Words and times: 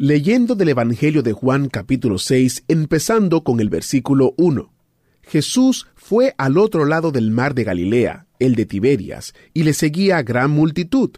Leyendo 0.00 0.54
del 0.54 0.68
Evangelio 0.68 1.24
de 1.24 1.32
Juan 1.32 1.68
capítulo 1.68 2.18
6, 2.18 2.66
empezando 2.68 3.42
con 3.42 3.58
el 3.58 3.68
versículo 3.68 4.32
1. 4.36 4.72
Jesús 5.22 5.88
fue 5.96 6.36
al 6.38 6.56
otro 6.56 6.84
lado 6.84 7.10
del 7.10 7.32
mar 7.32 7.52
de 7.52 7.64
Galilea, 7.64 8.28
el 8.38 8.54
de 8.54 8.64
Tiberias, 8.64 9.34
y 9.54 9.64
le 9.64 9.72
seguía 9.72 10.22
gran 10.22 10.52
multitud, 10.52 11.10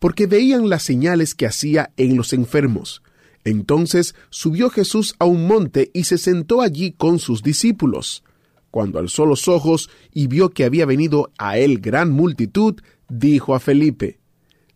porque 0.00 0.26
veían 0.26 0.68
las 0.68 0.82
señales 0.82 1.36
que 1.36 1.46
hacía 1.46 1.92
en 1.96 2.16
los 2.16 2.32
enfermos. 2.32 3.04
Entonces 3.44 4.16
subió 4.30 4.68
Jesús 4.68 5.14
a 5.20 5.26
un 5.26 5.46
monte 5.46 5.92
y 5.94 6.02
se 6.02 6.18
sentó 6.18 6.60
allí 6.60 6.90
con 6.90 7.20
sus 7.20 7.40
discípulos. 7.40 8.24
Cuando 8.72 8.98
alzó 8.98 9.26
los 9.26 9.46
ojos 9.46 9.90
y 10.12 10.26
vio 10.26 10.50
que 10.50 10.64
había 10.64 10.86
venido 10.86 11.30
a 11.38 11.56
él 11.56 11.78
gran 11.78 12.10
multitud, 12.10 12.80
dijo 13.08 13.54
a 13.54 13.60
Felipe, 13.60 14.18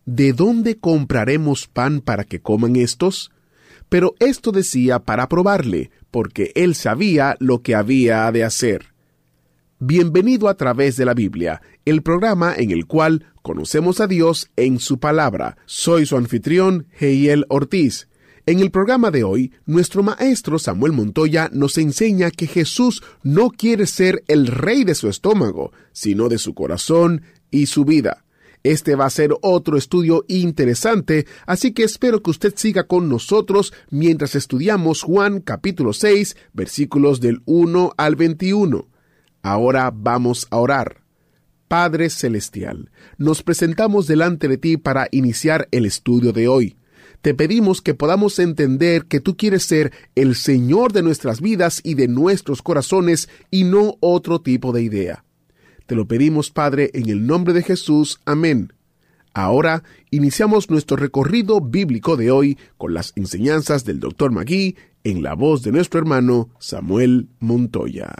¿De 0.05 0.31
dónde 0.31 0.77
compraremos 0.77 1.67
pan 1.67 1.99
para 1.99 2.23
que 2.23 2.39
coman 2.39 2.77
estos? 2.77 3.31
Pero 3.89 4.15
esto 4.19 4.51
decía 4.51 4.99
para 4.99 5.27
probarle, 5.27 5.89
porque 6.11 6.51
él 6.55 6.75
sabía 6.75 7.35
lo 7.39 7.61
que 7.61 7.75
había 7.75 8.31
de 8.31 8.43
hacer. 8.43 8.93
Bienvenido 9.79 10.47
a 10.47 10.55
través 10.55 10.95
de 10.95 11.05
la 11.05 11.13
Biblia, 11.13 11.61
el 11.85 12.03
programa 12.03 12.53
en 12.55 12.71
el 12.71 12.85
cual 12.85 13.25
conocemos 13.41 13.99
a 13.99 14.07
Dios 14.07 14.51
en 14.55 14.79
su 14.79 14.99
palabra. 14.99 15.57
Soy 15.65 16.05
su 16.05 16.17
anfitrión, 16.17 16.87
Heiel 16.99 17.45
Ortiz. 17.49 18.09
En 18.45 18.59
el 18.59 18.71
programa 18.71 19.09
de 19.09 19.23
hoy, 19.23 19.53
nuestro 19.65 20.03
maestro 20.03 20.59
Samuel 20.59 20.91
Montoya 20.91 21.49
nos 21.51 21.77
enseña 21.77 22.29
que 22.31 22.47
Jesús 22.47 23.03
no 23.23 23.49
quiere 23.49 23.85
ser 23.85 24.23
el 24.27 24.47
rey 24.47 24.83
de 24.83 24.95
su 24.95 25.07
estómago, 25.07 25.71
sino 25.93 26.29
de 26.29 26.37
su 26.37 26.53
corazón 26.53 27.23
y 27.51 27.67
su 27.67 27.85
vida. 27.85 28.23
Este 28.63 28.95
va 28.95 29.05
a 29.05 29.09
ser 29.09 29.33
otro 29.41 29.77
estudio 29.77 30.25
interesante, 30.27 31.25
así 31.45 31.71
que 31.71 31.83
espero 31.83 32.21
que 32.21 32.31
usted 32.31 32.53
siga 32.57 32.83
con 32.83 33.07
nosotros 33.07 33.73
mientras 33.89 34.35
estudiamos 34.35 35.01
Juan 35.01 35.39
capítulo 35.39 35.93
6, 35.93 36.35
versículos 36.51 37.21
del 37.21 37.41
1 37.45 37.93
al 37.95 38.15
21. 38.17 38.87
Ahora 39.41 39.91
vamos 39.95 40.45
a 40.49 40.57
orar. 40.57 41.03
Padre 41.69 42.09
Celestial, 42.09 42.91
nos 43.17 43.43
presentamos 43.43 44.07
delante 44.07 44.47
de 44.47 44.57
ti 44.57 44.75
para 44.75 45.07
iniciar 45.11 45.69
el 45.71 45.85
estudio 45.85 46.33
de 46.33 46.47
hoy. 46.49 46.75
Te 47.21 47.33
pedimos 47.33 47.81
que 47.81 47.93
podamos 47.93 48.39
entender 48.39 49.05
que 49.05 49.19
tú 49.19 49.37
quieres 49.37 49.63
ser 49.63 49.93
el 50.15 50.35
Señor 50.35 50.91
de 50.91 51.03
nuestras 51.03 51.39
vidas 51.39 51.79
y 51.83 51.93
de 51.93 52.07
nuestros 52.07 52.61
corazones 52.61 53.29
y 53.51 53.65
no 53.65 53.97
otro 54.01 54.41
tipo 54.41 54.73
de 54.73 54.81
idea. 54.81 55.23
Te 55.89 55.95
lo 55.95 56.07
pedimos, 56.07 56.51
Padre, 56.51 56.91
en 56.93 57.09
el 57.09 57.25
nombre 57.25 57.51
de 57.51 57.63
Jesús. 57.63 58.19
Amén. 58.23 58.73
Ahora 59.33 59.81
iniciamos 60.11 60.69
nuestro 60.69 60.97
recorrido 60.97 61.61
bíblico 61.61 62.15
de 62.15 62.29
hoy 62.29 62.59
con 62.77 62.93
las 62.93 63.11
enseñanzas 63.15 63.85
del 63.85 63.99
Dr. 63.99 64.31
Magui 64.31 64.75
en 65.03 65.23
la 65.23 65.33
voz 65.33 65.63
de 65.63 65.71
nuestro 65.71 65.99
hermano 65.99 66.51
Samuel 66.59 67.29
Montoya. 67.39 68.13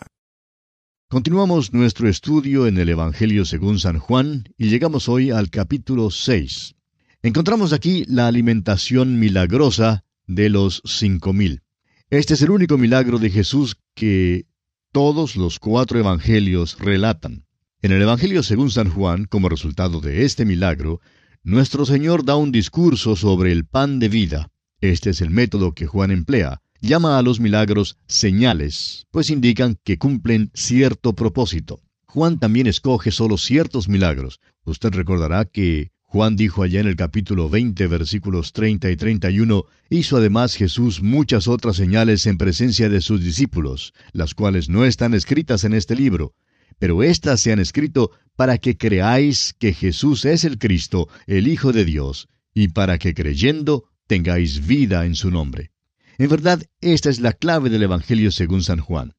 Continuamos 1.09 1.71
nuestro 1.71 2.09
estudio 2.09 2.65
en 2.65 2.79
el 2.79 2.89
Evangelio 2.89 3.45
según 3.45 3.77
San 3.77 3.99
Juan 3.99 4.45
y 4.57 4.69
llegamos 4.69 5.07
hoy 5.07 5.29
al 5.29 5.51
capítulo 5.51 6.09
6. 6.09 6.73
Encontramos 7.21 7.71
aquí 7.71 8.03
la 8.07 8.25
alimentación 8.25 9.19
milagrosa 9.19 10.05
de 10.25 10.49
los 10.49 10.81
cinco 10.85 11.33
mil. 11.33 11.61
Este 12.09 12.33
es 12.33 12.41
el 12.41 12.49
único 12.49 12.79
milagro 12.79 13.19
de 13.19 13.29
Jesús 13.29 13.77
que 13.93 14.47
todos 14.91 15.35
los 15.35 15.59
cuatro 15.59 15.99
evangelios 15.99 16.79
relatan. 16.79 17.45
En 17.81 17.93
el 17.93 18.01
Evangelio 18.01 18.43
según 18.43 18.71
San 18.71 18.89
Juan, 18.89 19.23
como 19.23 19.47
resultado 19.47 20.01
de 20.01 20.25
este 20.25 20.43
milagro, 20.43 20.99
nuestro 21.43 21.85
Señor 21.85 22.25
da 22.25 22.35
un 22.35 22.51
discurso 22.51 23.15
sobre 23.15 23.53
el 23.53 23.65
pan 23.65 23.99
de 23.99 24.09
vida. 24.09 24.51
Este 24.81 25.11
es 25.11 25.21
el 25.21 25.29
método 25.29 25.71
que 25.71 25.87
Juan 25.87 26.11
emplea. 26.11 26.61
Llama 26.81 27.17
a 27.17 27.21
los 27.21 27.39
milagros 27.39 27.97
señales, 28.05 29.07
pues 29.11 29.29
indican 29.29 29.77
que 29.85 29.97
cumplen 29.97 30.51
cierto 30.53 31.15
propósito. 31.15 31.79
Juan 32.05 32.37
también 32.37 32.67
escoge 32.67 33.11
solo 33.11 33.37
ciertos 33.37 33.87
milagros. 33.87 34.41
Usted 34.65 34.89
recordará 34.89 35.45
que 35.45 35.93
Juan 36.03 36.35
dijo 36.35 36.63
allá 36.63 36.81
en 36.81 36.87
el 36.87 36.97
capítulo 36.97 37.47
20, 37.47 37.87
versículos 37.87 38.51
30 38.51 38.91
y 38.91 38.97
31, 38.97 39.63
hizo 39.89 40.17
además 40.17 40.55
Jesús 40.55 41.01
muchas 41.01 41.47
otras 41.47 41.77
señales 41.77 42.25
en 42.25 42.37
presencia 42.37 42.89
de 42.89 42.99
sus 42.99 43.23
discípulos, 43.23 43.93
las 44.11 44.33
cuales 44.33 44.67
no 44.67 44.83
están 44.83 45.13
escritas 45.13 45.63
en 45.63 45.73
este 45.73 45.95
libro, 45.95 46.35
pero 46.79 47.03
éstas 47.03 47.41
se 47.41 47.51
han 47.51 47.59
escrito 47.59 48.11
para 48.35 48.57
que 48.57 48.77
creáis 48.77 49.53
que 49.59 49.73
Jesús 49.73 50.25
es 50.25 50.45
el 50.45 50.57
Cristo, 50.57 51.09
el 51.27 51.47
Hijo 51.47 51.71
de 51.73 51.85
Dios, 51.85 52.29
y 52.53 52.69
para 52.69 52.97
que 52.97 53.13
creyendo 53.13 53.85
tengáis 54.07 54.65
vida 54.65 55.05
en 55.05 55.15
su 55.15 55.29
nombre. 55.29 55.71
En 56.17 56.29
verdad, 56.29 56.63
esta 56.81 57.09
es 57.09 57.19
la 57.19 57.33
clave 57.33 57.69
del 57.69 57.83
Evangelio 57.83 58.31
según 58.31 58.63
San 58.63 58.79
Juan. 58.79 59.13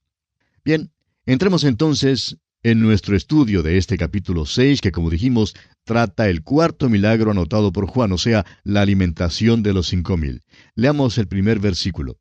Bien, 0.64 0.90
entremos 1.26 1.64
entonces 1.64 2.38
en 2.62 2.80
nuestro 2.80 3.16
estudio 3.16 3.62
de 3.62 3.78
este 3.78 3.96
capítulo 3.96 4.44
6, 4.44 4.80
que 4.82 4.92
como 4.92 5.08
dijimos, 5.08 5.54
trata 5.84 6.28
el 6.28 6.42
cuarto 6.42 6.90
milagro 6.90 7.30
anotado 7.30 7.72
por 7.72 7.86
Juan, 7.86 8.12
o 8.12 8.18
sea, 8.18 8.44
la 8.64 8.82
alimentación 8.82 9.62
de 9.62 9.72
los 9.72 9.88
cinco 9.88 10.16
mil. 10.16 10.42
Leamos 10.74 11.16
el 11.16 11.26
primer 11.26 11.58
versículo. 11.58 12.18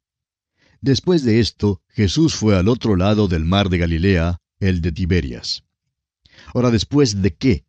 Después 0.82 1.24
de 1.24 1.42
esto, 1.42 1.82
Jesús 1.90 2.36
fue 2.36 2.58
al 2.58 2.70
otro 2.70 2.96
lado 2.96 3.28
del 3.28 3.44
mar 3.44 3.68
de 3.70 3.80
Galilea, 3.80 4.38
el 4.60 4.82
de 4.82 4.92
Tiberias. 4.92 5.64
Ahora, 6.54 6.72
¿después 6.72 7.22
de 7.22 7.36
qué? 7.36 7.66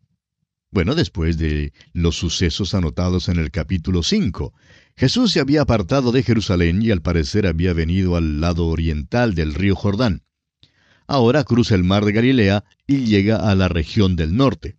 Bueno, 0.72 0.94
después 0.94 1.36
de 1.36 1.72
los 1.92 2.16
sucesos 2.16 2.74
anotados 2.74 3.28
en 3.28 3.38
el 3.38 3.50
capítulo 3.50 4.02
5. 4.02 4.54
Jesús 4.96 5.32
se 5.32 5.40
había 5.40 5.62
apartado 5.62 6.12
de 6.12 6.22
Jerusalén 6.22 6.80
y 6.82 6.90
al 6.90 7.02
parecer 7.02 7.46
había 7.46 7.72
venido 7.72 8.16
al 8.16 8.40
lado 8.40 8.66
oriental 8.68 9.34
del 9.34 9.54
río 9.54 9.74
Jordán. 9.74 10.22
Ahora 11.08 11.42
cruza 11.42 11.74
el 11.74 11.82
mar 11.82 12.04
de 12.04 12.12
Galilea 12.12 12.64
y 12.86 13.06
llega 13.06 13.50
a 13.50 13.54
la 13.56 13.66
región 13.66 14.14
del 14.14 14.36
norte. 14.36 14.76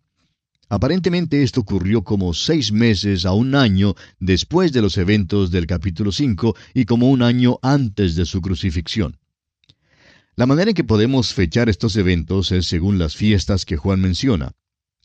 Aparentemente 0.69 1.44
esto 1.44 1.59
ocurrió 1.59 2.03
como 2.03 2.33
seis 2.33 2.71
meses 2.71 3.25
a 3.25 3.33
un 3.33 3.55
año 3.55 3.95
después 4.19 4.71
de 4.71 4.81
los 4.81 4.97
eventos 4.97 5.51
del 5.51 5.67
capítulo 5.67 6.13
5 6.13 6.55
y 6.73 6.85
como 6.85 7.09
un 7.09 7.21
año 7.21 7.59
antes 7.61 8.16
de 8.16 8.25
su 8.25 8.39
crucifixión. 8.39 9.17
La 10.38 10.46
manera 10.46 10.69
en 10.69 10.75
que 10.75 10.86
podemos 10.86 11.34
fechar 11.34 11.68
estos 11.68 11.96
eventos 11.97 12.52
es 12.52 12.66
según 12.66 12.97
las 12.97 13.16
fiestas 13.16 13.66
que 13.66 13.75
Juan 13.75 14.00
menciona. 14.00 14.53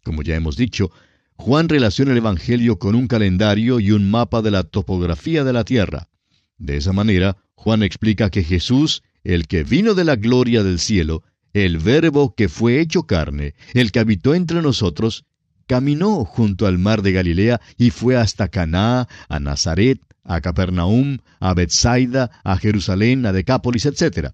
Como 0.05 0.23
ya 0.23 0.37
hemos 0.37 0.57
dicho, 0.57 0.93
Juan 1.35 1.69
relaciona 1.69 2.13
el 2.13 2.19
Evangelio 2.19 2.79
con 2.79 2.95
un 2.95 3.09
calendario 3.09 3.81
y 3.81 3.91
un 3.91 4.09
mapa 4.09 4.41
de 4.41 4.53
la 4.53 4.63
topografía 4.63 5.43
de 5.43 5.53
la 5.53 5.65
tierra. 5.65 6.09
De 6.59 6.77
esa 6.77 6.93
manera, 6.93 7.37
Juan 7.55 7.83
explica 7.83 8.31
que 8.31 8.45
Jesús, 8.45 9.03
el 9.25 9.49
que 9.49 9.65
vino 9.65 9.95
de 9.95 10.05
la 10.05 10.15
gloria 10.15 10.63
del 10.63 10.79
cielo, 10.79 11.25
el 11.53 11.79
Verbo 11.79 12.35
que 12.35 12.49
fue 12.49 12.81
hecho 12.81 13.03
carne, 13.03 13.55
el 13.75 13.91
que 13.91 13.99
habitó 13.99 14.35
entre 14.35 14.63
nosotros, 14.63 15.25
caminó 15.67 16.25
junto 16.25 16.67
al 16.67 16.79
mar 16.79 17.03
de 17.03 17.13
Galilea 17.13 17.61
y 17.77 17.91
fue 17.91 18.17
hasta 18.17 18.49
Caná, 18.49 19.09
a 19.29 19.41
Nazaret, 19.41 20.01
a 20.23 20.41
Capernaum, 20.41 21.19
a 21.41 21.55
Bethsaida, 21.55 22.31
a 22.45 22.57
Jerusalén, 22.59 23.27
a 23.27 23.33
Decápolis, 23.33 23.87
etc. 23.87 24.31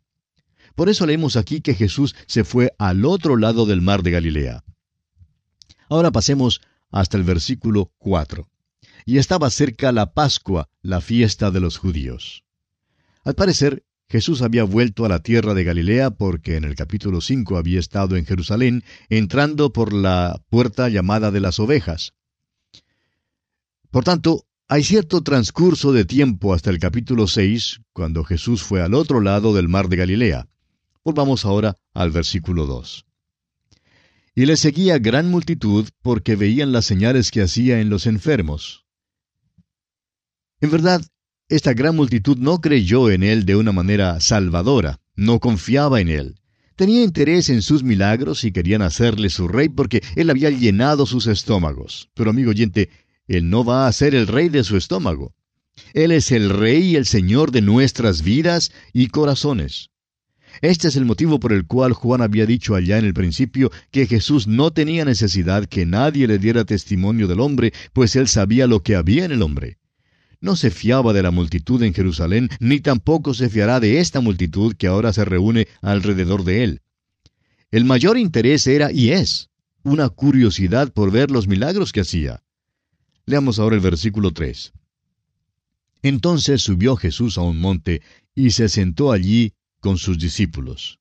Por 0.75 0.89
eso 0.89 1.07
leemos 1.07 1.37
aquí 1.37 1.61
que 1.61 1.75
Jesús 1.75 2.15
se 2.27 2.45
fue 2.45 2.73
al 2.79 3.05
otro 3.05 3.37
lado 3.37 3.67
del 3.67 3.83
mar 3.83 4.03
de 4.03 4.11
Galilea. 4.11 4.65
Ahora 5.89 6.11
pasemos 6.11 6.61
hasta 6.91 7.17
el 7.17 7.25
versículo 7.25 7.93
4. 7.99 8.49
Y 9.05 9.19
estaba 9.19 9.51
cerca 9.51 9.93
la 9.93 10.13
Pascua, 10.13 10.69
la 10.81 11.01
fiesta 11.01 11.51
de 11.51 11.61
los 11.61 11.77
judíos. 11.79 12.45
Al 13.25 13.35
parecer, 13.35 13.85
Jesús 14.09 14.43
había 14.43 14.65
vuelto 14.65 15.05
a 15.05 15.09
la 15.09 15.21
tierra 15.21 15.55
de 15.55 15.65
Galilea 15.65 16.11
porque 16.11 16.57
en 16.57 16.65
el 16.65 16.75
capítulo 16.75 17.21
5 17.21 17.57
había 17.57 17.81
estado 17.81 18.17
en 18.17 18.27
Jerusalén, 18.27 18.85
entrando 19.09 19.73
por 19.73 19.93
la 19.93 20.43
puerta 20.51 20.89
llamada 20.89 21.31
de 21.31 21.41
las 21.41 21.59
ovejas. 21.59 22.13
Por 23.91 24.05
tanto, 24.05 24.47
hay 24.69 24.85
cierto 24.85 25.23
transcurso 25.23 25.93
de 25.93 26.05
tiempo 26.05 26.55
hasta 26.55 26.71
el 26.71 26.79
capítulo 26.79 27.27
6, 27.27 27.81
cuando 27.93 28.25
Jesús 28.25 28.63
fue 28.63 28.83
al 28.83 28.95
otro 28.95 29.21
lado 29.21 29.55
del 29.55 29.69
mar 29.69 29.89
de 29.89 29.97
Galilea. 29.97 30.49
Volvamos 31.05 31.45
ahora 31.45 31.77
al 31.95 32.11
versículo 32.11 32.67
2. 32.67 33.07
Y 34.35 34.47
le 34.47 34.57
seguía 34.57 34.99
gran 34.99 35.31
multitud 35.31 35.89
porque 36.01 36.37
veían 36.37 36.73
las 36.73 36.87
señales 36.87 37.31
que 37.31 37.43
hacía 37.43 37.81
en 37.81 37.91
los 37.91 38.07
enfermos. 38.07 38.87
En 40.61 40.71
verdad, 40.71 41.05
esta 41.49 41.75
gran 41.75 41.97
multitud 41.97 42.39
no 42.39 42.61
creyó 42.61 43.11
en 43.11 43.25
él 43.25 43.45
de 43.45 43.57
una 43.57 43.73
manera 43.73 44.21
salvadora, 44.21 45.01
no 45.17 45.41
confiaba 45.41 46.01
en 46.01 46.09
él. 46.09 46.41
Tenía 46.77 47.03
interés 47.03 47.51
en 47.51 47.63
sus 47.63 47.83
milagros 47.83 48.45
y 48.45 48.53
querían 48.53 48.81
hacerle 48.81 49.29
su 49.29 49.49
rey 49.49 49.69
porque 49.69 50.03
él 50.17 50.31
había 50.31 50.51
llenado 50.51 51.05
sus 51.05 51.27
estómagos. 51.27 52.09
Pero 52.15 52.31
amigo 52.31 52.51
oyente, 52.51 52.89
él 53.27 53.51
no 53.51 53.65
va 53.65 53.87
a 53.87 53.93
ser 53.93 54.15
el 54.15 54.27
rey 54.27 54.49
de 54.49 54.65
su 54.65 54.77
estómago. 54.77 55.35
Él 55.95 56.13
es 56.13 56.33
el 56.33 56.49
rey 56.49 56.93
y 56.93 56.97
el 56.97 57.07
señor 57.07 57.51
de 57.51 57.61
nuestras 57.61 58.23
vidas 58.23 58.73
y 58.93 59.09
corazones. 59.09 59.92
Este 60.61 60.89
es 60.89 60.97
el 60.97 61.05
motivo 61.05 61.41
por 61.41 61.53
el 61.53 61.67
cual 61.67 61.93
Juan 61.93 62.21
había 62.21 62.47
dicho 62.47 62.75
allá 62.75 62.99
en 62.99 63.05
el 63.05 63.15
principio 63.15 63.71
que 63.91 64.07
Jesús 64.07 64.47
no 64.47 64.71
tenía 64.73 65.05
necesidad 65.05 65.67
que 65.67 65.87
nadie 65.87 66.27
le 66.27 66.39
diera 66.39 66.65
testimonio 66.65 67.27
del 67.27 67.41
hombre, 67.41 67.73
pues 67.93 68.15
él 68.17 68.29
sabía 68.29 68.67
lo 68.67 68.83
que 68.83 68.95
había 68.97 69.25
en 69.25 69.33
el 69.33 69.43
hombre. 69.43 69.79
No 70.41 70.57
se 70.57 70.71
fiaba 70.71 71.13
de 71.13 71.23
la 71.23 71.31
multitud 71.31 71.83
en 71.83 71.95
Jerusalén, 71.95 72.49
ni 72.59 72.81
tampoco 72.81 73.33
se 73.33 73.49
fiará 73.49 73.81
de 73.81 74.01
esta 74.01 74.21
multitud 74.21 74.75
que 74.77 74.89
ahora 74.89 75.13
se 75.13 75.25
reúne 75.25 75.69
alrededor 75.81 76.45
de 76.45 76.65
él. 76.65 76.81
El 77.71 77.85
mayor 77.85 78.19
interés 78.19 78.67
era 78.67 78.93
y 78.93 79.11
es 79.11 79.49
una 79.85 80.09
curiosidad 80.09 80.93
por 80.93 81.11
ver 81.11 81.31
los 81.31 81.49
milagros 81.49 81.93
que 81.93 82.01
hacía. 82.01 82.43
Leamos 83.25 83.59
ahora 83.59 83.77
el 83.77 83.81
versículo 83.81 84.33
3. 84.33 84.73
Entonces 86.03 86.61
subió 86.63 86.97
Jesús 86.97 87.39
a 87.39 87.43
un 87.43 87.59
monte 87.59 88.03
y 88.35 88.51
se 88.51 88.69
sentó 88.69 89.13
allí 89.13 89.55
con 89.83 89.99
sus 89.99 90.17
discípulos. 90.17 91.01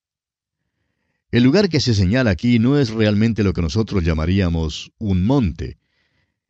El 1.29 1.43
lugar 1.43 1.69
que 1.69 1.79
se 1.79 1.93
señala 1.93 2.31
aquí 2.31 2.57
no 2.57 2.79
es 2.79 2.89
realmente 2.89 3.43
lo 3.43 3.53
que 3.53 3.61
nosotros 3.61 4.03
llamaríamos 4.03 4.91
un 4.97 5.23
monte. 5.23 5.77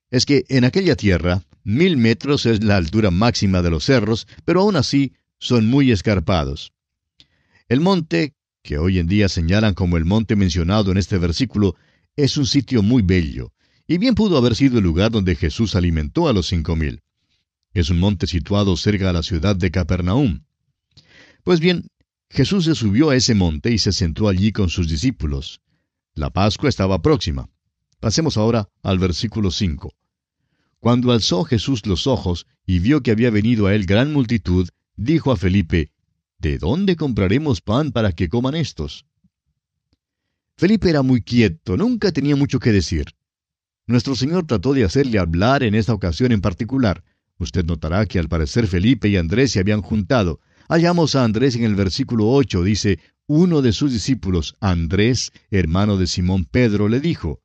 Es 0.10 0.26
que 0.26 0.46
en 0.48 0.64
aquella 0.64 0.96
tierra, 0.96 1.44
mil 1.64 1.98
metros 1.98 2.46
es 2.46 2.64
la 2.64 2.78
altura 2.78 3.12
máxima 3.12 3.62
de 3.62 3.70
los 3.70 3.84
cerros, 3.84 4.28
pero 4.46 4.62
aún 4.62 4.78
así 4.78 5.14
son 5.40 5.68
muy 5.68 5.92
escarpados. 5.92 6.72
El 7.68 7.82
monte, 7.82 8.34
que 8.64 8.78
hoy 8.78 8.98
en 8.98 9.08
día 9.08 9.28
señalan 9.28 9.74
como 9.74 9.98
el 9.98 10.06
monte 10.06 10.38
mencionado 10.38 10.92
en 10.92 10.98
este 10.98 11.18
versículo, 11.18 11.76
es 12.16 12.38
un 12.38 12.46
sitio 12.46 12.82
muy 12.82 13.02
bello, 13.02 13.52
y 13.88 13.98
bien 13.98 14.16
pudo 14.16 14.38
haber 14.38 14.56
sido 14.56 14.78
el 14.78 14.86
lugar 14.86 15.12
donde 15.12 15.36
Jesús 15.36 15.76
alimentó 15.76 16.30
a 16.30 16.34
los 16.34 16.48
cinco 16.48 16.78
mil. 16.78 17.02
Es 17.74 17.90
un 17.90 18.00
monte 18.00 18.26
situado 18.26 18.78
cerca 18.78 19.08
de 19.08 19.14
la 19.14 19.24
ciudad 19.24 19.56
de 19.58 19.70
Capernaum. 19.70 20.44
Pues 21.44 21.60
bien, 21.60 21.88
Jesús 22.34 22.64
se 22.64 22.76
subió 22.76 23.10
a 23.10 23.16
ese 23.18 23.36
monte 23.36 23.72
y 23.72 23.78
se 23.78 23.92
sentó 23.92 24.30
allí 24.30 24.54
con 24.54 24.70
sus 24.70 24.88
discípulos. 24.88 25.62
La 26.16 26.30
Pascua 26.30 26.70
estaba 26.70 27.02
próxima. 27.02 27.50
Pasemos 28.00 28.38
ahora 28.38 28.70
al 28.84 29.00
versículo 29.00 29.52
5. 29.52 29.94
Cuando 30.80 31.12
alzó 31.12 31.44
Jesús 31.44 31.86
los 31.86 32.08
ojos 32.08 32.48
y 32.66 32.80
vio 32.80 33.04
que 33.04 33.12
había 33.12 33.32
venido 33.32 33.68
a 33.68 33.76
él 33.76 33.86
gran 33.86 34.14
multitud, 34.14 34.70
dijo 34.96 35.34
a 35.34 35.36
Felipe, 35.36 35.92
¿De 36.40 36.58
dónde 36.58 36.96
compraremos 36.96 37.60
pan 37.60 37.92
para 37.92 38.14
que 38.14 38.30
coman 38.30 38.56
estos? 38.56 39.06
Felipe 40.56 40.90
era 40.90 41.02
muy 41.02 41.22
quieto, 41.22 41.76
nunca 41.76 42.14
tenía 42.14 42.38
mucho 42.38 42.60
que 42.60 42.72
decir. 42.72 43.08
Nuestro 43.88 44.16
Señor 44.16 44.48
trató 44.48 44.74
de 44.74 44.86
hacerle 44.86 45.20
hablar 45.20 45.64
en 45.64 45.76
esta 45.76 45.94
ocasión 45.94 46.32
en 46.32 46.40
particular. 46.40 47.04
Usted 47.40 47.66
notará 47.66 48.06
que 48.06 48.20
al 48.20 48.30
parecer 48.30 48.68
Felipe 48.68 49.10
y 49.10 49.18
Andrés 49.18 49.52
se 49.52 49.60
habían 49.60 49.82
juntado. 49.82 50.40
Hallamos 50.72 51.16
a 51.16 51.26
Andrés 51.26 51.58
en 51.58 51.66
el 51.66 51.76
versículo 51.76 52.30
8, 52.30 52.64
dice, 52.64 52.98
uno 53.28 53.62
de 53.62 53.74
sus 53.74 53.92
discípulos, 53.92 54.56
Andrés, 54.62 55.34
hermano 55.50 55.98
de 55.98 56.08
Simón 56.08 56.46
Pedro, 56.46 56.88
le 56.88 57.02
dijo. 57.02 57.42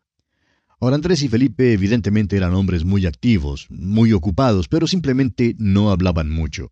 Ahora 0.79 0.95
Andrés 0.95 1.25
y 1.25 1.29
Felipe 1.29 1.73
evidentemente 1.73 2.37
eran 2.37 2.55
hombres 2.55 2.85
muy 2.85 3.05
activos, 3.05 3.67
muy 3.69 4.13
ocupados, 4.13 4.69
pero 4.69 4.87
simplemente 4.87 5.57
no 5.59 5.91
hablaban 5.91 6.31
mucho. 6.31 6.71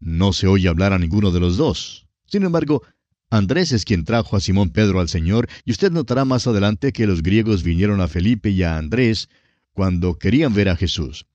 No 0.00 0.32
se 0.32 0.48
oye 0.48 0.66
hablar 0.66 0.92
a 0.92 0.98
ninguno 0.98 1.30
de 1.30 1.38
los 1.38 1.56
dos. 1.56 2.08
Sin 2.26 2.42
embargo, 2.42 2.82
Andrés 3.30 3.70
es 3.70 3.84
quien 3.84 4.04
trajo 4.04 4.34
a 4.34 4.40
Simón 4.40 4.70
Pedro 4.70 4.98
al 4.98 5.08
Señor, 5.08 5.48
y 5.64 5.70
usted 5.70 5.92
notará 5.92 6.24
más 6.24 6.48
adelante 6.48 6.92
que 6.92 7.06
los 7.06 7.22
griegos 7.22 7.62
vinieron 7.62 8.00
a 8.00 8.08
Felipe 8.08 8.50
y 8.50 8.64
a 8.64 8.76
Andrés 8.76 9.28
cuando 9.70 10.18
querían 10.18 10.52
ver 10.52 10.68
a 10.68 10.74
Jesús. 10.74 11.26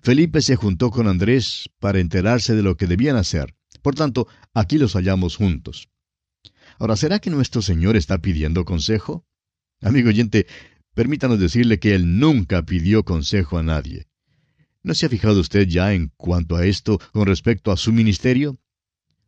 Felipe 0.00 0.40
se 0.40 0.56
juntó 0.56 0.90
con 0.90 1.08
Andrés 1.08 1.68
para 1.78 2.00
enterarse 2.00 2.54
de 2.54 2.62
lo 2.62 2.78
que 2.78 2.86
debían 2.86 3.16
hacer. 3.16 3.54
Por 3.82 3.94
tanto, 3.94 4.28
aquí 4.54 4.78
los 4.78 4.94
hallamos 4.94 5.36
juntos. 5.36 5.88
Ahora, 6.78 6.96
¿será 6.96 7.18
que 7.18 7.30
nuestro 7.30 7.62
Señor 7.62 7.96
está 7.96 8.18
pidiendo 8.18 8.64
consejo? 8.64 9.26
Amigo 9.80 10.08
oyente, 10.08 10.46
permítanos 10.94 11.38
decirle 11.38 11.78
que 11.78 11.94
Él 11.94 12.18
nunca 12.18 12.62
pidió 12.62 13.04
consejo 13.04 13.58
a 13.58 13.62
nadie. 13.62 14.08
¿No 14.82 14.94
se 14.94 15.06
ha 15.06 15.08
fijado 15.08 15.40
usted 15.40 15.68
ya 15.68 15.92
en 15.92 16.12
cuanto 16.16 16.56
a 16.56 16.66
esto 16.66 16.98
con 17.12 17.26
respecto 17.26 17.70
a 17.70 17.76
su 17.76 17.92
ministerio? 17.92 18.58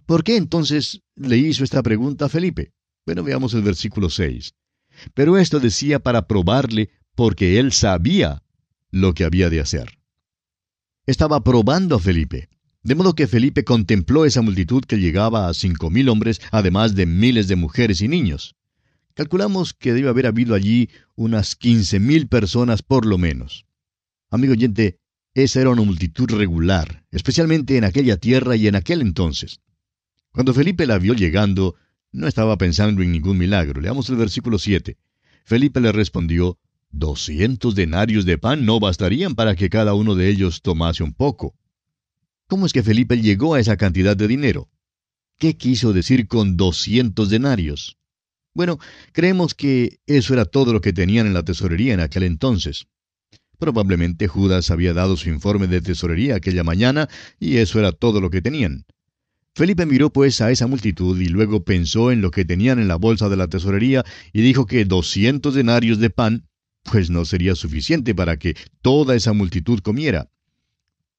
¿Por 0.06 0.24
qué 0.24 0.36
entonces 0.36 1.02
le 1.14 1.38
hizo 1.38 1.64
esta 1.64 1.82
pregunta 1.82 2.26
a 2.26 2.28
Felipe? 2.28 2.72
Bueno, 3.06 3.22
veamos 3.22 3.54
el 3.54 3.62
versículo 3.62 4.10
6. 4.10 4.54
Pero 5.14 5.38
esto 5.38 5.60
decía 5.60 6.00
para 6.00 6.26
probarle 6.26 6.90
porque 7.14 7.58
él 7.58 7.72
sabía 7.72 8.42
lo 8.90 9.14
que 9.14 9.24
había 9.24 9.50
de 9.50 9.60
hacer. 9.60 9.98
Estaba 11.06 11.42
probando 11.42 11.96
a 11.96 12.00
Felipe. 12.00 12.48
De 12.84 12.94
modo 12.94 13.14
que 13.14 13.26
Felipe 13.26 13.64
contempló 13.64 14.26
esa 14.26 14.42
multitud 14.42 14.84
que 14.84 14.98
llegaba 14.98 15.48
a 15.48 15.54
cinco 15.54 15.88
mil 15.88 16.10
hombres, 16.10 16.42
además 16.50 16.94
de 16.94 17.06
miles 17.06 17.48
de 17.48 17.56
mujeres 17.56 18.02
y 18.02 18.08
niños. 18.08 18.56
Calculamos 19.14 19.72
que 19.72 19.94
debe 19.94 20.10
haber 20.10 20.26
habido 20.26 20.54
allí 20.54 20.90
unas 21.16 21.56
quince 21.56 21.98
mil 21.98 22.28
personas 22.28 22.82
por 22.82 23.06
lo 23.06 23.16
menos. 23.16 23.64
Amigo 24.30 24.52
oyente, 24.52 24.98
esa 25.32 25.62
era 25.62 25.70
una 25.70 25.80
multitud 25.80 26.30
regular, 26.30 27.06
especialmente 27.10 27.78
en 27.78 27.84
aquella 27.84 28.18
tierra 28.18 28.54
y 28.54 28.68
en 28.68 28.74
aquel 28.74 29.00
entonces. 29.00 29.60
Cuando 30.30 30.52
Felipe 30.52 30.86
la 30.86 30.98
vio 30.98 31.14
llegando, 31.14 31.76
no 32.12 32.28
estaba 32.28 32.58
pensando 32.58 33.02
en 33.02 33.12
ningún 33.12 33.38
milagro. 33.38 33.80
Leamos 33.80 34.10
el 34.10 34.16
versículo 34.16 34.58
7. 34.58 34.98
Felipe 35.46 35.80
le 35.80 35.90
respondió, 35.90 36.58
Doscientos 36.90 37.74
denarios 37.74 38.26
de 38.26 38.36
pan 38.36 38.66
no 38.66 38.78
bastarían 38.78 39.34
para 39.34 39.56
que 39.56 39.70
cada 39.70 39.94
uno 39.94 40.14
de 40.14 40.28
ellos 40.28 40.60
tomase 40.60 41.02
un 41.02 41.14
poco. 41.14 41.54
¿Cómo 42.46 42.66
es 42.66 42.72
que 42.72 42.82
Felipe 42.82 43.20
llegó 43.20 43.54
a 43.54 43.60
esa 43.60 43.76
cantidad 43.76 44.16
de 44.16 44.28
dinero? 44.28 44.68
¿Qué 45.38 45.56
quiso 45.56 45.92
decir 45.92 46.28
con 46.28 46.56
doscientos 46.56 47.30
denarios? 47.30 47.96
Bueno, 48.52 48.78
creemos 49.12 49.54
que 49.54 49.98
eso 50.06 50.34
era 50.34 50.44
todo 50.44 50.72
lo 50.72 50.80
que 50.80 50.92
tenían 50.92 51.26
en 51.26 51.34
la 51.34 51.42
tesorería 51.42 51.94
en 51.94 52.00
aquel 52.00 52.22
entonces. 52.22 52.86
Probablemente 53.58 54.28
Judas 54.28 54.70
había 54.70 54.92
dado 54.92 55.16
su 55.16 55.30
informe 55.30 55.66
de 55.66 55.80
tesorería 55.80 56.36
aquella 56.36 56.62
mañana 56.64 57.08
y 57.40 57.56
eso 57.56 57.78
era 57.78 57.92
todo 57.92 58.20
lo 58.20 58.30
que 58.30 58.42
tenían. 58.42 58.84
Felipe 59.54 59.86
miró 59.86 60.10
pues 60.10 60.40
a 60.40 60.50
esa 60.50 60.66
multitud 60.66 61.18
y 61.20 61.28
luego 61.28 61.64
pensó 61.64 62.12
en 62.12 62.20
lo 62.20 62.30
que 62.30 62.44
tenían 62.44 62.78
en 62.78 62.88
la 62.88 62.96
bolsa 62.96 63.28
de 63.28 63.36
la 63.36 63.48
tesorería 63.48 64.04
y 64.32 64.42
dijo 64.42 64.66
que 64.66 64.84
doscientos 64.84 65.54
denarios 65.54 65.98
de 65.98 66.10
pan 66.10 66.48
pues 66.82 67.08
no 67.08 67.24
sería 67.24 67.54
suficiente 67.54 68.14
para 68.14 68.36
que 68.36 68.54
toda 68.82 69.14
esa 69.14 69.32
multitud 69.32 69.78
comiera. 69.80 70.28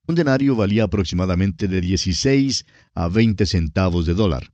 Un 0.08 0.16
denario 0.16 0.56
valía 0.56 0.84
aproximadamente 0.84 1.68
de 1.68 1.82
16 1.82 2.66
a 2.94 3.08
20 3.08 3.46
centavos 3.46 4.06
de 4.06 4.14
dólar. 4.14 4.52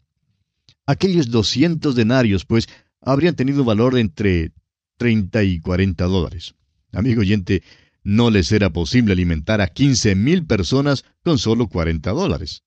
Aquellos 0.85 1.29
200 1.29 1.95
denarios, 1.95 2.45
pues, 2.45 2.67
habrían 3.01 3.35
tenido 3.35 3.63
valor 3.63 3.97
entre 3.97 4.51
30 4.97 5.43
y 5.43 5.59
40 5.59 6.05
dólares. 6.05 6.55
Amigo 6.93 7.21
oyente, 7.21 7.63
no 8.03 8.29
les 8.29 8.51
era 8.51 8.71
posible 8.71 9.13
alimentar 9.13 9.61
a 9.61 9.67
15 9.67 10.15
mil 10.15 10.45
personas 10.45 11.05
con 11.23 11.37
solo 11.37 11.67
40 11.67 12.11
dólares. 12.11 12.63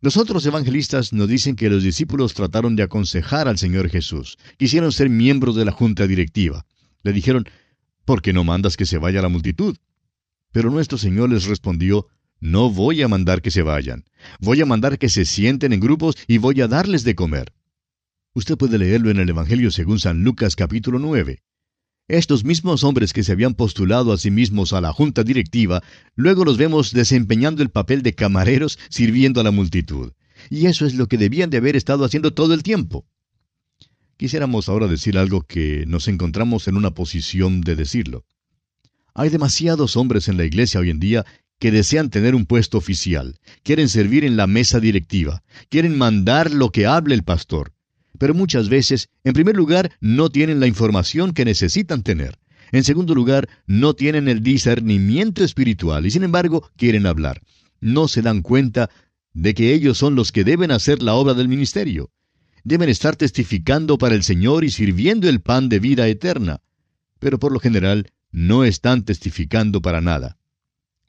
Los 0.00 0.16
otros 0.16 0.46
evangelistas 0.46 1.12
nos 1.12 1.28
dicen 1.28 1.56
que 1.56 1.70
los 1.70 1.82
discípulos 1.82 2.34
trataron 2.34 2.76
de 2.76 2.84
aconsejar 2.84 3.48
al 3.48 3.58
Señor 3.58 3.88
Jesús. 3.88 4.38
Quisieron 4.56 4.92
ser 4.92 5.10
miembros 5.10 5.56
de 5.56 5.64
la 5.64 5.72
junta 5.72 6.06
directiva. 6.06 6.66
Le 7.02 7.12
dijeron, 7.12 7.48
¿por 8.04 8.22
qué 8.22 8.32
no 8.32 8.44
mandas 8.44 8.76
que 8.76 8.86
se 8.86 8.98
vaya 8.98 9.22
la 9.22 9.28
multitud? 9.28 9.76
Pero 10.52 10.70
nuestro 10.70 10.98
Señor 10.98 11.30
les 11.30 11.46
respondió, 11.46 12.06
no 12.40 12.70
voy 12.70 13.02
a 13.02 13.08
mandar 13.08 13.42
que 13.42 13.50
se 13.50 13.62
vayan, 13.62 14.04
voy 14.40 14.60
a 14.60 14.66
mandar 14.66 14.98
que 14.98 15.08
se 15.08 15.24
sienten 15.24 15.72
en 15.72 15.80
grupos 15.80 16.16
y 16.26 16.38
voy 16.38 16.60
a 16.60 16.68
darles 16.68 17.04
de 17.04 17.14
comer. 17.14 17.52
Usted 18.34 18.56
puede 18.56 18.78
leerlo 18.78 19.10
en 19.10 19.18
el 19.18 19.28
Evangelio 19.28 19.70
según 19.70 19.98
San 19.98 20.22
Lucas 20.22 20.54
capítulo 20.54 20.98
9. 20.98 21.42
Estos 22.06 22.44
mismos 22.44 22.84
hombres 22.84 23.12
que 23.12 23.22
se 23.22 23.32
habían 23.32 23.54
postulado 23.54 24.12
a 24.12 24.18
sí 24.18 24.30
mismos 24.30 24.72
a 24.72 24.80
la 24.80 24.92
junta 24.92 25.24
directiva, 25.24 25.82
luego 26.14 26.44
los 26.44 26.56
vemos 26.56 26.92
desempeñando 26.92 27.62
el 27.62 27.68
papel 27.68 28.02
de 28.02 28.14
camareros 28.14 28.78
sirviendo 28.88 29.40
a 29.40 29.44
la 29.44 29.50
multitud. 29.50 30.12
Y 30.48 30.66
eso 30.66 30.86
es 30.86 30.94
lo 30.94 31.06
que 31.06 31.18
debían 31.18 31.50
de 31.50 31.58
haber 31.58 31.76
estado 31.76 32.04
haciendo 32.04 32.32
todo 32.32 32.54
el 32.54 32.62
tiempo. 32.62 33.06
Quisiéramos 34.16 34.68
ahora 34.68 34.86
decir 34.86 35.18
algo 35.18 35.42
que 35.42 35.84
nos 35.86 36.08
encontramos 36.08 36.66
en 36.66 36.76
una 36.76 36.92
posición 36.92 37.60
de 37.60 37.76
decirlo. 37.76 38.24
Hay 39.18 39.30
demasiados 39.30 39.96
hombres 39.96 40.28
en 40.28 40.36
la 40.36 40.44
iglesia 40.44 40.78
hoy 40.78 40.90
en 40.90 41.00
día 41.00 41.26
que 41.58 41.72
desean 41.72 42.08
tener 42.08 42.36
un 42.36 42.46
puesto 42.46 42.78
oficial, 42.78 43.34
quieren 43.64 43.88
servir 43.88 44.24
en 44.24 44.36
la 44.36 44.46
mesa 44.46 44.78
directiva, 44.78 45.42
quieren 45.70 45.98
mandar 45.98 46.52
lo 46.52 46.70
que 46.70 46.86
hable 46.86 47.16
el 47.16 47.24
pastor. 47.24 47.72
Pero 48.16 48.32
muchas 48.32 48.68
veces, 48.68 49.08
en 49.24 49.32
primer 49.32 49.56
lugar, 49.56 49.90
no 50.00 50.30
tienen 50.30 50.60
la 50.60 50.68
información 50.68 51.32
que 51.32 51.44
necesitan 51.44 52.04
tener. 52.04 52.38
En 52.70 52.84
segundo 52.84 53.12
lugar, 53.12 53.48
no 53.66 53.94
tienen 53.94 54.28
el 54.28 54.40
discernimiento 54.40 55.42
espiritual 55.42 56.06
y 56.06 56.12
sin 56.12 56.22
embargo 56.22 56.70
quieren 56.76 57.04
hablar. 57.04 57.42
No 57.80 58.06
se 58.06 58.22
dan 58.22 58.40
cuenta 58.40 58.88
de 59.32 59.52
que 59.52 59.74
ellos 59.74 59.98
son 59.98 60.14
los 60.14 60.30
que 60.30 60.44
deben 60.44 60.70
hacer 60.70 61.02
la 61.02 61.14
obra 61.14 61.34
del 61.34 61.48
ministerio. 61.48 62.12
Deben 62.62 62.88
estar 62.88 63.16
testificando 63.16 63.98
para 63.98 64.14
el 64.14 64.22
Señor 64.22 64.62
y 64.62 64.70
sirviendo 64.70 65.28
el 65.28 65.40
pan 65.40 65.68
de 65.68 65.80
vida 65.80 66.06
eterna. 66.06 66.60
Pero 67.18 67.40
por 67.40 67.50
lo 67.50 67.58
general 67.58 68.12
no 68.30 68.64
están 68.64 69.04
testificando 69.04 69.80
para 69.82 70.00
nada. 70.00 70.38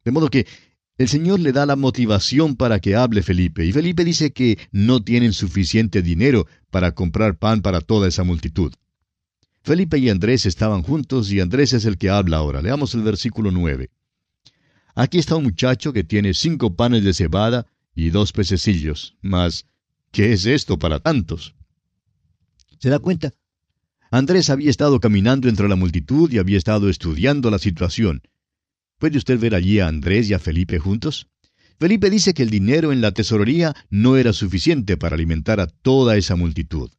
De 0.04 0.12
modo 0.12 0.30
que 0.30 0.48
el 0.98 1.08
Señor 1.08 1.40
le 1.40 1.54
da 1.54 1.66
la 1.66 1.76
motivación 1.76 2.56
para 2.56 2.80
que 2.80 2.96
hable 2.96 3.24
Felipe, 3.24 3.66
y 3.66 3.72
Felipe 3.72 4.04
dice 4.04 4.34
que 4.34 4.58
no 4.72 5.02
tienen 5.02 5.32
suficiente 5.32 6.02
dinero 6.02 6.46
para 6.70 6.94
comprar 6.94 7.38
pan 7.38 7.62
para 7.62 7.80
toda 7.80 8.08
esa 8.08 8.24
multitud. 8.24 8.74
Felipe 9.62 9.98
y 9.98 10.10
Andrés 10.10 10.46
estaban 10.46 10.84
juntos 10.84 11.32
y 11.32 11.40
Andrés 11.40 11.74
es 11.74 11.86
el 11.86 11.98
que 11.98 12.10
habla 12.10 12.38
ahora. 12.38 12.62
Leamos 12.62 12.96
el 12.96 13.04
versículo 13.04 13.52
9. 13.52 13.90
Aquí 14.96 15.18
está 15.20 15.36
un 15.38 15.44
muchacho 15.44 15.94
que 15.94 16.04
tiene 16.04 16.34
cinco 16.34 16.76
panes 16.76 17.04
de 17.04 17.14
cebada 17.14 17.66
y 17.96 18.10
dos 18.10 18.34
pececillos. 18.34 19.16
Mas, 19.22 19.66
¿qué 20.12 20.34
es 20.34 20.46
esto 20.46 20.78
para 20.80 21.00
tantos? 21.00 21.56
¿Se 22.80 22.90
da 22.90 23.00
cuenta? 23.00 23.34
Andrés 24.12 24.50
había 24.50 24.72
estado 24.72 25.00
caminando 25.00 25.50
entre 25.50 25.70
la 25.70 25.76
multitud 25.76 26.32
y 26.32 26.40
había 26.40 26.58
estado 26.58 26.90
estudiando 26.90 27.52
la 27.52 27.60
situación. 27.60 28.24
¿Puede 28.98 29.18
usted 29.18 29.40
ver 29.40 29.54
allí 29.54 29.80
a 29.80 29.88
Andrés 29.88 30.30
y 30.30 30.34
a 30.34 30.40
Felipe 30.40 30.80
juntos? 30.80 31.28
Felipe 31.80 32.10
dice 32.10 32.34
que 32.34 32.44
el 32.44 32.50
dinero 32.50 32.92
en 32.92 33.02
la 33.02 33.12
tesorería 33.12 33.76
no 33.90 34.18
era 34.18 34.34
suficiente 34.34 34.98
para 34.98 35.16
alimentar 35.16 35.60
a 35.60 35.68
toda 35.68 36.18
esa 36.18 36.36
multitud. 36.36 36.90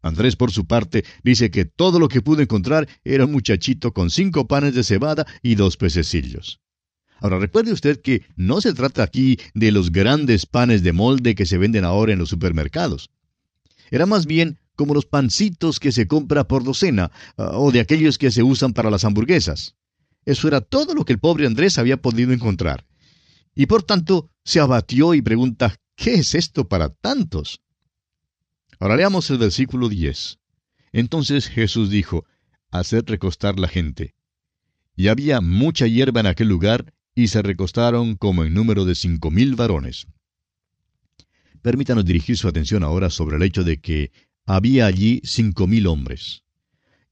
Andrés, 0.00 0.36
por 0.36 0.52
su 0.52 0.66
parte, 0.66 1.04
dice 1.22 1.50
que 1.50 1.64
todo 1.64 1.98
lo 1.98 2.08
que 2.08 2.22
pudo 2.22 2.40
encontrar 2.40 2.88
era 3.04 3.24
un 3.24 3.32
muchachito 3.32 3.92
con 3.92 4.10
cinco 4.10 4.46
panes 4.46 4.74
de 4.74 4.84
cebada 4.84 5.26
y 5.42 5.56
dos 5.56 5.76
pececillos. 5.76 6.60
Ahora 7.20 7.38
recuerde 7.38 7.72
usted 7.72 8.00
que 8.00 8.22
no 8.36 8.60
se 8.60 8.74
trata 8.74 9.02
aquí 9.02 9.38
de 9.54 9.72
los 9.72 9.90
grandes 9.90 10.46
panes 10.46 10.82
de 10.82 10.92
molde 10.92 11.34
que 11.34 11.46
se 11.46 11.58
venden 11.58 11.84
ahora 11.84 12.12
en 12.12 12.18
los 12.18 12.28
supermercados. 12.28 13.10
Era 13.90 14.06
más 14.06 14.26
bien 14.26 14.58
como 14.76 14.94
los 14.94 15.06
pancitos 15.06 15.80
que 15.80 15.92
se 15.92 16.06
compra 16.06 16.44
por 16.44 16.64
docena, 16.64 17.10
ah, 17.36 17.58
o 17.58 17.70
de 17.70 17.80
aquellos 17.80 18.18
que 18.18 18.30
se 18.30 18.42
usan 18.42 18.72
para 18.72 18.90
las 18.90 19.04
hamburguesas. 19.04 19.76
Eso 20.24 20.48
era 20.48 20.60
todo 20.60 20.94
lo 20.94 21.04
que 21.04 21.12
el 21.12 21.18
pobre 21.18 21.46
Andrés 21.46 21.78
había 21.78 22.00
podido 22.00 22.32
encontrar. 22.32 22.86
Y 23.54 23.66
por 23.66 23.82
tanto 23.82 24.30
se 24.44 24.60
abatió 24.60 25.14
y 25.14 25.22
pregunta, 25.22 25.76
¿qué 25.96 26.14
es 26.14 26.34
esto 26.34 26.68
para 26.68 26.88
tantos? 26.88 27.60
Ahora 28.78 28.96
leamos 28.96 29.30
el 29.30 29.38
versículo 29.38 29.88
10. 29.88 30.38
Entonces 30.92 31.48
Jesús 31.48 31.90
dijo, 31.90 32.24
Haced 32.70 33.04
recostar 33.06 33.58
la 33.58 33.68
gente. 33.68 34.14
Y 34.96 35.08
había 35.08 35.40
mucha 35.40 35.86
hierba 35.86 36.20
en 36.20 36.26
aquel 36.26 36.48
lugar, 36.48 36.92
y 37.14 37.28
se 37.28 37.42
recostaron 37.42 38.16
como 38.16 38.44
en 38.44 38.54
número 38.54 38.84
de 38.84 38.96
cinco 38.96 39.30
mil 39.30 39.54
varones. 39.54 40.08
Permítanos 41.62 42.04
dirigir 42.04 42.36
su 42.36 42.48
atención 42.48 42.82
ahora 42.82 43.10
sobre 43.10 43.36
el 43.36 43.42
hecho 43.42 43.62
de 43.62 43.80
que 43.80 44.10
había 44.46 44.86
allí 44.86 45.20
cinco 45.24 45.66
mil 45.66 45.86
hombres. 45.86 46.42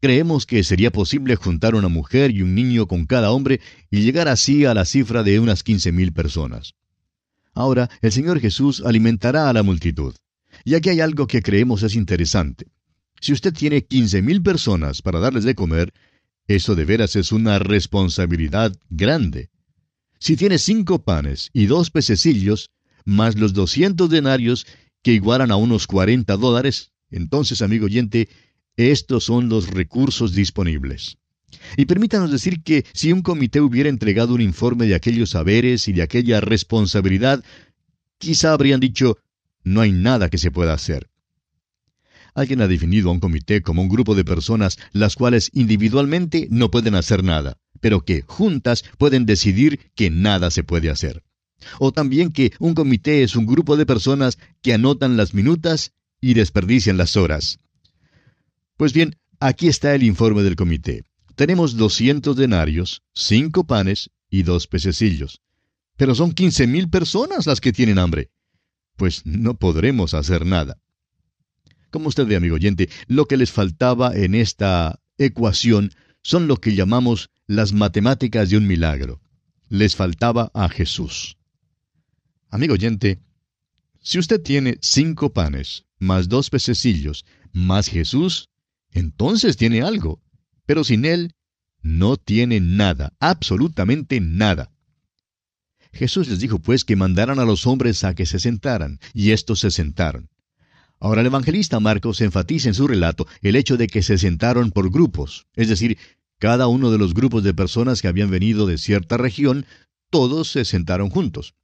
Creemos 0.00 0.46
que 0.46 0.64
sería 0.64 0.90
posible 0.90 1.36
juntar 1.36 1.74
una 1.74 1.88
mujer 1.88 2.32
y 2.32 2.42
un 2.42 2.54
niño 2.54 2.88
con 2.88 3.06
cada 3.06 3.30
hombre 3.30 3.60
y 3.90 4.00
llegar 4.00 4.28
así 4.28 4.64
a 4.64 4.74
la 4.74 4.84
cifra 4.84 5.22
de 5.22 5.38
unas 5.38 5.62
quince 5.62 5.92
mil 5.92 6.12
personas. 6.12 6.74
Ahora 7.54 7.88
el 8.00 8.12
Señor 8.12 8.40
Jesús 8.40 8.82
alimentará 8.84 9.48
a 9.48 9.52
la 9.52 9.62
multitud. 9.62 10.14
Y 10.64 10.74
aquí 10.74 10.90
hay 10.90 11.00
algo 11.00 11.26
que 11.26 11.42
creemos 11.42 11.82
es 11.82 11.94
interesante. 11.94 12.66
Si 13.20 13.32
usted 13.32 13.54
tiene 13.54 13.84
quince 13.84 14.22
mil 14.22 14.42
personas 14.42 15.02
para 15.02 15.20
darles 15.20 15.44
de 15.44 15.54
comer, 15.54 15.92
eso 16.48 16.74
de 16.74 16.84
veras 16.84 17.14
es 17.16 17.30
una 17.30 17.58
responsabilidad 17.58 18.76
grande. 18.90 19.50
Si 20.18 20.36
tiene 20.36 20.58
cinco 20.58 21.02
panes 21.02 21.50
y 21.52 21.66
dos 21.66 21.90
pececillos, 21.90 22.70
más 23.04 23.36
los 23.36 23.52
doscientos 23.52 24.10
denarios, 24.10 24.66
que 25.02 25.12
igualan 25.12 25.50
a 25.50 25.56
unos 25.56 25.86
cuarenta 25.86 26.36
dólares, 26.36 26.91
entonces, 27.12 27.62
amigo 27.62 27.86
oyente, 27.86 28.28
estos 28.76 29.24
son 29.24 29.48
los 29.48 29.68
recursos 29.68 30.34
disponibles. 30.34 31.18
Y 31.76 31.84
permítanos 31.84 32.30
decir 32.30 32.62
que 32.62 32.84
si 32.92 33.12
un 33.12 33.22
comité 33.22 33.60
hubiera 33.60 33.88
entregado 33.88 34.34
un 34.34 34.40
informe 34.40 34.86
de 34.86 34.94
aquellos 34.94 35.30
saberes 35.30 35.86
y 35.88 35.92
de 35.92 36.02
aquella 36.02 36.40
responsabilidad, 36.40 37.44
quizá 38.18 38.52
habrían 38.52 38.80
dicho, 38.80 39.18
no 39.62 39.80
hay 39.80 39.92
nada 39.92 40.30
que 40.30 40.38
se 40.38 40.50
pueda 40.50 40.72
hacer. 40.72 41.08
Alguien 42.34 42.62
ha 42.62 42.68
definido 42.68 43.10
a 43.10 43.12
un 43.12 43.20
comité 43.20 43.60
como 43.60 43.82
un 43.82 43.88
grupo 43.88 44.14
de 44.14 44.24
personas 44.24 44.78
las 44.92 45.16
cuales 45.16 45.50
individualmente 45.52 46.48
no 46.50 46.70
pueden 46.70 46.94
hacer 46.94 47.22
nada, 47.22 47.58
pero 47.80 48.04
que 48.04 48.22
juntas 48.22 48.84
pueden 48.96 49.26
decidir 49.26 49.80
que 49.94 50.08
nada 50.08 50.50
se 50.50 50.64
puede 50.64 50.88
hacer. 50.88 51.22
O 51.78 51.92
también 51.92 52.32
que 52.32 52.52
un 52.58 52.74
comité 52.74 53.22
es 53.22 53.36
un 53.36 53.46
grupo 53.46 53.76
de 53.76 53.86
personas 53.86 54.38
que 54.62 54.72
anotan 54.72 55.16
las 55.16 55.34
minutas 55.34 55.92
y 56.22 56.32
desperdician 56.32 56.96
las 56.96 57.16
horas. 57.16 57.58
Pues 58.78 58.94
bien, 58.94 59.16
aquí 59.40 59.68
está 59.68 59.94
el 59.94 60.04
informe 60.04 60.42
del 60.42 60.56
comité. 60.56 61.04
Tenemos 61.34 61.76
200 61.76 62.34
denarios, 62.34 63.02
cinco 63.12 63.64
panes 63.64 64.08
y 64.30 64.44
dos 64.44 64.66
pececillos. 64.66 65.42
Pero 65.98 66.14
son 66.14 66.32
quince 66.32 66.66
mil 66.66 66.88
personas 66.88 67.46
las 67.46 67.60
que 67.60 67.74
tienen 67.74 67.98
hambre 67.98 68.30
pues 68.96 69.26
no 69.26 69.54
podremos 69.54 70.14
hacer 70.14 70.46
nada. 70.46 70.78
Como 71.90 72.08
usted 72.08 72.26
ve, 72.26 72.36
amigo 72.36 72.54
oyente, 72.54 72.88
lo 73.06 73.26
que 73.26 73.36
les 73.36 73.50
faltaba 73.50 74.14
en 74.14 74.34
esta 74.34 75.00
ecuación 75.18 75.90
son 76.22 76.46
lo 76.46 76.56
que 76.58 76.74
llamamos 76.74 77.30
las 77.46 77.72
matemáticas 77.72 78.50
de 78.50 78.56
un 78.56 78.66
milagro. 78.66 79.20
Les 79.68 79.96
faltaba 79.96 80.50
a 80.54 80.68
Jesús. 80.68 81.36
Amigo 82.48 82.74
oyente, 82.74 83.18
si 84.00 84.18
usted 84.18 84.40
tiene 84.40 84.78
cinco 84.80 85.32
panes, 85.32 85.84
más 86.02 86.28
dos 86.28 86.50
pececillos, 86.50 87.24
más 87.52 87.88
Jesús, 87.88 88.48
entonces 88.90 89.56
tiene 89.56 89.82
algo. 89.82 90.20
Pero 90.66 90.84
sin 90.84 91.04
Él, 91.04 91.34
no 91.80 92.16
tiene 92.16 92.60
nada, 92.60 93.14
absolutamente 93.20 94.20
nada. 94.20 94.70
Jesús 95.92 96.28
les 96.28 96.40
dijo 96.40 96.58
pues 96.58 96.84
que 96.84 96.96
mandaran 96.96 97.38
a 97.38 97.44
los 97.44 97.66
hombres 97.66 98.04
a 98.04 98.14
que 98.14 98.26
se 98.26 98.38
sentaran, 98.38 98.98
y 99.14 99.30
estos 99.30 99.60
se 99.60 99.70
sentaron. 99.70 100.28
Ahora 100.98 101.20
el 101.20 101.26
evangelista 101.26 101.80
Marcos 101.80 102.20
enfatiza 102.20 102.68
en 102.68 102.74
su 102.74 102.86
relato 102.86 103.26
el 103.40 103.56
hecho 103.56 103.76
de 103.76 103.86
que 103.86 104.02
se 104.02 104.18
sentaron 104.18 104.70
por 104.70 104.90
grupos, 104.90 105.46
es 105.54 105.68
decir, 105.68 105.98
cada 106.38 106.66
uno 106.66 106.90
de 106.90 106.98
los 106.98 107.14
grupos 107.14 107.44
de 107.44 107.54
personas 107.54 108.02
que 108.02 108.08
habían 108.08 108.30
venido 108.30 108.66
de 108.66 108.78
cierta 108.78 109.16
región, 109.16 109.66
todos 110.10 110.50
se 110.50 110.64
sentaron 110.64 111.10
juntos. 111.10 111.54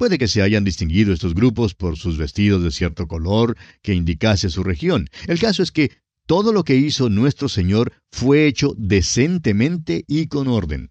Puede 0.00 0.16
que 0.16 0.28
se 0.28 0.40
hayan 0.40 0.64
distinguido 0.64 1.12
estos 1.12 1.34
grupos 1.34 1.74
por 1.74 1.98
sus 1.98 2.16
vestidos 2.16 2.62
de 2.62 2.70
cierto 2.70 3.06
color 3.06 3.54
que 3.82 3.92
indicase 3.92 4.48
su 4.48 4.64
región. 4.64 5.10
El 5.26 5.38
caso 5.38 5.62
es 5.62 5.72
que 5.72 5.90
todo 6.24 6.54
lo 6.54 6.64
que 6.64 6.74
hizo 6.74 7.10
nuestro 7.10 7.50
Señor 7.50 7.92
fue 8.10 8.46
hecho 8.46 8.74
decentemente 8.78 10.06
y 10.08 10.28
con 10.28 10.48
orden. 10.48 10.90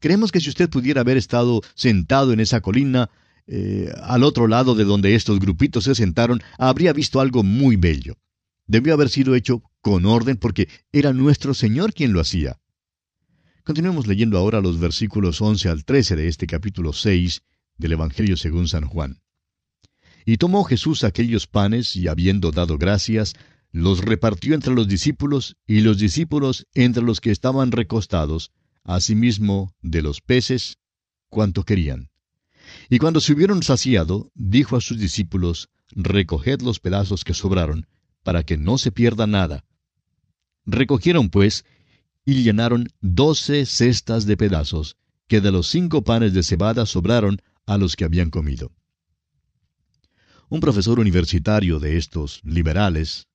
Creemos 0.00 0.32
que 0.32 0.40
si 0.40 0.48
usted 0.48 0.68
pudiera 0.68 1.02
haber 1.02 1.18
estado 1.18 1.60
sentado 1.76 2.32
en 2.32 2.40
esa 2.40 2.60
colina, 2.60 3.10
eh, 3.46 3.92
al 4.02 4.24
otro 4.24 4.48
lado 4.48 4.74
de 4.74 4.82
donde 4.82 5.14
estos 5.14 5.38
grupitos 5.38 5.84
se 5.84 5.94
sentaron, 5.94 6.40
habría 6.58 6.92
visto 6.92 7.20
algo 7.20 7.44
muy 7.44 7.76
bello. 7.76 8.16
Debió 8.66 8.94
haber 8.94 9.08
sido 9.08 9.36
hecho 9.36 9.62
con 9.80 10.04
orden 10.04 10.36
porque 10.36 10.68
era 10.90 11.12
nuestro 11.12 11.54
Señor 11.54 11.94
quien 11.94 12.12
lo 12.12 12.18
hacía. 12.18 12.58
Continuemos 13.62 14.08
leyendo 14.08 14.36
ahora 14.36 14.60
los 14.60 14.80
versículos 14.80 15.40
11 15.40 15.68
al 15.68 15.84
13 15.84 16.16
de 16.16 16.26
este 16.26 16.48
capítulo 16.48 16.92
6 16.92 17.40
del 17.82 17.92
Evangelio 17.92 18.38
según 18.38 18.68
San 18.68 18.86
Juan. 18.86 19.20
Y 20.24 20.38
tomó 20.38 20.64
Jesús 20.64 21.04
aquellos 21.04 21.46
panes 21.46 21.96
y 21.96 22.08
habiendo 22.08 22.52
dado 22.52 22.78
gracias, 22.78 23.34
los 23.72 24.00
repartió 24.00 24.54
entre 24.54 24.72
los 24.72 24.86
discípulos 24.86 25.56
y 25.66 25.80
los 25.80 25.98
discípulos 25.98 26.66
entre 26.74 27.02
los 27.02 27.20
que 27.20 27.30
estaban 27.30 27.72
recostados, 27.72 28.52
asimismo 28.84 29.74
de 29.82 30.02
los 30.02 30.20
peces, 30.20 30.78
cuanto 31.28 31.64
querían. 31.64 32.10
Y 32.88 32.98
cuando 32.98 33.20
se 33.20 33.32
hubieron 33.32 33.62
saciado, 33.62 34.30
dijo 34.34 34.76
a 34.76 34.80
sus 34.80 34.98
discípulos, 34.98 35.68
Recoged 35.94 36.62
los 36.62 36.80
pedazos 36.80 37.24
que 37.24 37.34
sobraron, 37.34 37.86
para 38.22 38.44
que 38.44 38.56
no 38.56 38.78
se 38.78 38.92
pierda 38.92 39.26
nada. 39.26 39.64
Recogieron, 40.64 41.28
pues, 41.28 41.64
y 42.24 42.42
llenaron 42.44 42.88
doce 43.00 43.66
cestas 43.66 44.26
de 44.26 44.36
pedazos, 44.36 44.96
que 45.26 45.40
de 45.40 45.50
los 45.50 45.68
cinco 45.68 46.02
panes 46.02 46.32
de 46.34 46.42
cebada 46.42 46.86
sobraron 46.86 47.42
a 47.66 47.78
los 47.78 47.96
que 47.96 48.04
habían 48.04 48.30
comido. 48.30 48.72
Un 50.48 50.60
profesor 50.60 51.00
universitario 51.00 51.78
de 51.78 51.96
estos 51.96 52.40
liberales, 52.44 53.28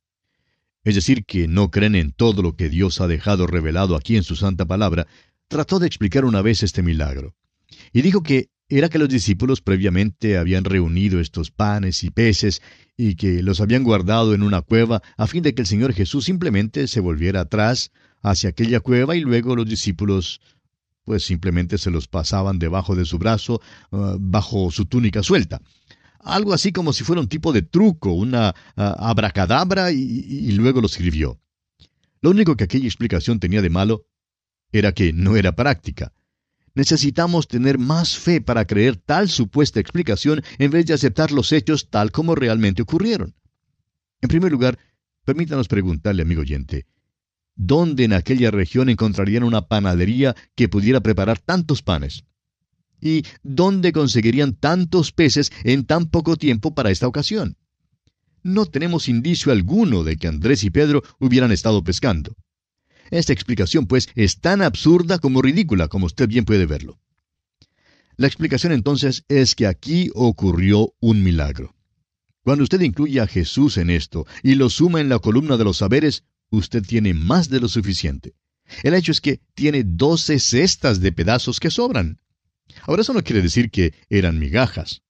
es 0.84 0.96
decir, 0.96 1.26
que 1.26 1.48
no 1.48 1.72
creen 1.72 1.96
en 1.96 2.12
todo 2.12 2.42
lo 2.42 2.56
que 2.56 2.70
Dios 2.70 3.02
ha 3.02 3.08
dejado 3.08 3.48
revelado 3.48 3.96
aquí 3.96 4.16
en 4.16 4.24
su 4.24 4.36
santa 4.36 4.66
palabra, 4.66 5.08
trató 5.48 5.80
de 5.80 5.88
explicar 5.88 6.26
una 6.26 6.42
vez 6.42 6.64
este 6.64 6.84
milagro. 6.84 7.36
Y 7.92 8.02
dijo 8.02 8.22
que 8.22 8.50
era 8.70 8.90
que 8.90 9.00
los 9.00 9.10
discípulos 9.10 9.62
previamente 9.62 10.38
habían 10.38 10.66
reunido 10.66 11.20
estos 11.20 11.52
panes 11.52 12.04
y 12.04 12.10
peces 12.10 12.62
y 12.98 13.16
que 13.16 13.42
los 13.42 13.62
habían 13.62 13.84
guardado 13.84 14.34
en 14.34 14.44
una 14.44 14.62
cueva 14.62 15.02
a 15.16 15.28
fin 15.28 15.42
de 15.42 15.54
que 15.54 15.62
el 15.62 15.68
Señor 15.68 15.94
Jesús 15.94 16.26
simplemente 16.26 16.88
se 16.88 17.00
volviera 17.00 17.42
atrás 17.42 17.92
hacia 18.22 18.50
aquella 18.50 18.82
cueva 18.82 19.16
y 19.16 19.22
luego 19.22 19.56
los 19.56 19.70
discípulos 19.70 20.42
pues 21.08 21.24
simplemente 21.24 21.78
se 21.78 21.90
los 21.90 22.06
pasaban 22.10 22.60
debajo 22.60 22.94
de 22.94 23.06
su 23.06 23.18
brazo, 23.18 23.62
uh, 23.92 24.18
bajo 24.20 24.72
su 24.72 24.88
túnica 24.88 25.24
suelta. 25.24 25.62
Algo 26.20 26.54
así 26.54 26.74
como 26.74 26.92
si 26.92 27.06
fuera 27.06 27.22
un 27.22 27.30
tipo 27.30 27.54
de 27.54 27.62
truco, 27.62 28.12
una 28.12 28.54
uh, 28.76 28.82
abracadabra 28.98 29.94
y, 29.94 30.02
y 30.02 30.52
luego 30.52 30.82
lo 30.82 30.90
sirvió. 30.90 31.40
Lo 32.20 32.32
único 32.32 32.58
que 32.58 32.66
aquella 32.66 32.88
explicación 32.88 33.40
tenía 33.40 33.62
de 33.62 33.70
malo 33.70 34.06
era 34.74 34.92
que 34.92 35.14
no 35.14 35.38
era 35.38 35.56
práctica. 35.56 36.12
Necesitamos 36.74 37.48
tener 37.48 37.78
más 37.78 38.18
fe 38.18 38.42
para 38.42 38.66
creer 38.66 38.98
tal 38.98 39.30
supuesta 39.30 39.80
explicación 39.80 40.44
en 40.60 40.72
vez 40.72 40.88
de 40.88 40.94
aceptar 40.94 41.32
los 41.32 41.54
hechos 41.54 41.90
tal 41.90 42.12
como 42.12 42.36
realmente 42.36 42.82
ocurrieron. 42.82 43.34
En 44.20 44.28
primer 44.28 44.52
lugar, 44.52 44.78
permítanos 45.24 45.70
preguntarle, 45.70 46.24
amigo 46.24 46.42
oyente, 46.42 46.86
¿dónde 47.58 48.06
en 48.06 48.14
aquella 48.14 48.52
región 48.52 48.90
encontrarían 48.90 49.44
una 49.44 49.68
panadería 49.68 50.36
que 50.56 50.70
pudiera 50.70 51.02
preparar 51.02 51.40
tantos 51.40 51.82
panes? 51.82 52.24
¿Y 53.02 53.24
dónde 53.44 53.92
conseguirían 53.92 54.54
tantos 54.54 55.12
peces 55.12 55.52
en 55.64 55.86
tan 55.86 56.06
poco 56.06 56.38
tiempo 56.38 56.74
para 56.74 56.92
esta 56.92 57.08
ocasión? 57.08 57.58
No 58.44 58.66
tenemos 58.66 59.10
indicio 59.10 59.52
alguno 59.52 60.04
de 60.04 60.18
que 60.18 60.28
Andrés 60.28 60.64
y 60.64 60.70
Pedro 60.70 61.04
hubieran 61.20 61.52
estado 61.52 61.84
pescando. 61.84 62.36
Esta 63.12 63.34
explicación, 63.34 63.88
pues, 63.88 64.10
es 64.16 64.40
tan 64.40 64.62
absurda 64.62 65.20
como 65.20 65.42
ridícula, 65.42 65.88
como 65.88 66.06
usted 66.06 66.28
bien 66.28 66.46
puede 66.46 66.66
verlo. 66.66 67.00
La 68.16 68.28
explicación 68.28 68.72
entonces 68.72 69.26
es 69.28 69.54
que 69.54 69.68
aquí 69.68 70.10
ocurrió 70.14 70.94
un 71.00 71.24
milagro. 71.24 71.76
Cuando 72.42 72.64
usted 72.64 72.82
incluye 72.82 73.20
a 73.20 73.28
Jesús 73.28 73.78
en 73.78 73.90
esto 73.90 74.26
y 74.42 74.56
lo 74.56 74.70
suma 74.70 75.02
en 75.02 75.10
la 75.10 75.20
columna 75.20 75.58
de 75.58 75.66
los 75.66 75.78
saberes, 75.78 76.24
usted 76.50 76.84
tiene 76.84 77.14
más 77.14 77.50
de 77.50 77.60
lo 77.60 77.68
suficiente. 77.68 78.34
El 78.84 78.94
hecho 78.94 79.12
es 79.12 79.22
que 79.22 79.42
tiene 79.54 79.84
doce 79.84 80.40
cestas 80.40 81.00
de 81.00 81.12
pedazos 81.12 81.60
que 81.60 81.72
sobran. 81.72 82.20
Ahora 82.84 83.02
eso 83.02 83.14
no 83.14 83.24
quiere 83.24 83.42
decir 83.42 83.72
que 83.72 83.94
eran 84.10 84.40
migajas. 84.40 85.02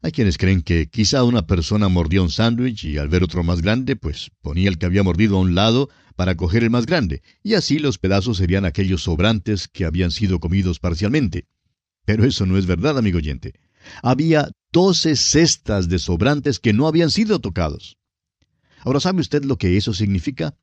Hay 0.00 0.12
quienes 0.12 0.38
creen 0.38 0.62
que 0.62 0.88
quizá 0.88 1.24
una 1.24 1.46
persona 1.46 1.88
mordió 1.88 2.22
un 2.22 2.30
sándwich 2.30 2.84
y 2.84 2.98
al 2.98 3.08
ver 3.08 3.24
otro 3.24 3.42
más 3.42 3.62
grande, 3.62 3.96
pues 3.96 4.30
ponía 4.42 4.68
el 4.68 4.78
que 4.78 4.86
había 4.86 5.02
mordido 5.02 5.36
a 5.36 5.40
un 5.40 5.54
lado 5.54 5.88
para 6.14 6.36
coger 6.36 6.62
el 6.62 6.70
más 6.70 6.86
grande, 6.86 7.22
y 7.42 7.54
así 7.54 7.78
los 7.78 7.98
pedazos 7.98 8.36
serían 8.36 8.64
aquellos 8.64 9.02
sobrantes 9.02 9.66
que 9.66 9.84
habían 9.84 10.10
sido 10.10 10.38
comidos 10.38 10.78
parcialmente. 10.78 11.46
Pero 12.04 12.24
eso 12.24 12.46
no 12.46 12.58
es 12.58 12.66
verdad, 12.66 12.96
amigo 12.96 13.18
oyente. 13.18 13.54
Había 14.02 14.50
doce 14.72 15.16
cestas 15.16 15.88
de 15.88 15.98
sobrantes 15.98 16.58
que 16.60 16.72
no 16.72 16.86
habían 16.86 17.10
sido 17.10 17.40
tocados. 17.40 17.98
Ahora, 18.80 19.00
¿sabe 19.00 19.20
usted 19.20 19.44
lo 19.44 19.58
que 19.58 19.76
eso 19.76 19.92
significa? 19.92 20.56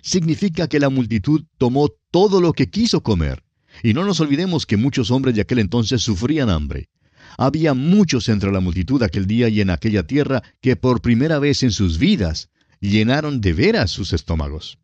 Significa 0.00 0.68
que 0.68 0.80
la 0.80 0.88
multitud 0.88 1.44
tomó 1.58 1.88
todo 2.10 2.40
lo 2.40 2.52
que 2.52 2.70
quiso 2.70 3.02
comer. 3.02 3.44
Y 3.82 3.94
no 3.94 4.04
nos 4.04 4.20
olvidemos 4.20 4.66
que 4.66 4.76
muchos 4.76 5.10
hombres 5.10 5.34
de 5.34 5.42
aquel 5.42 5.58
entonces 5.58 6.02
sufrían 6.02 6.50
hambre. 6.50 6.88
Había 7.36 7.74
muchos 7.74 8.28
entre 8.28 8.50
la 8.50 8.60
multitud 8.60 9.02
aquel 9.02 9.26
día 9.26 9.48
y 9.48 9.60
en 9.60 9.70
aquella 9.70 10.04
tierra 10.06 10.42
que 10.60 10.76
por 10.76 11.00
primera 11.00 11.38
vez 11.38 11.62
en 11.62 11.70
sus 11.70 11.98
vidas 11.98 12.50
llenaron 12.80 13.40
de 13.40 13.52
veras 13.52 13.90
sus 13.90 14.12
estómagos. 14.12 14.78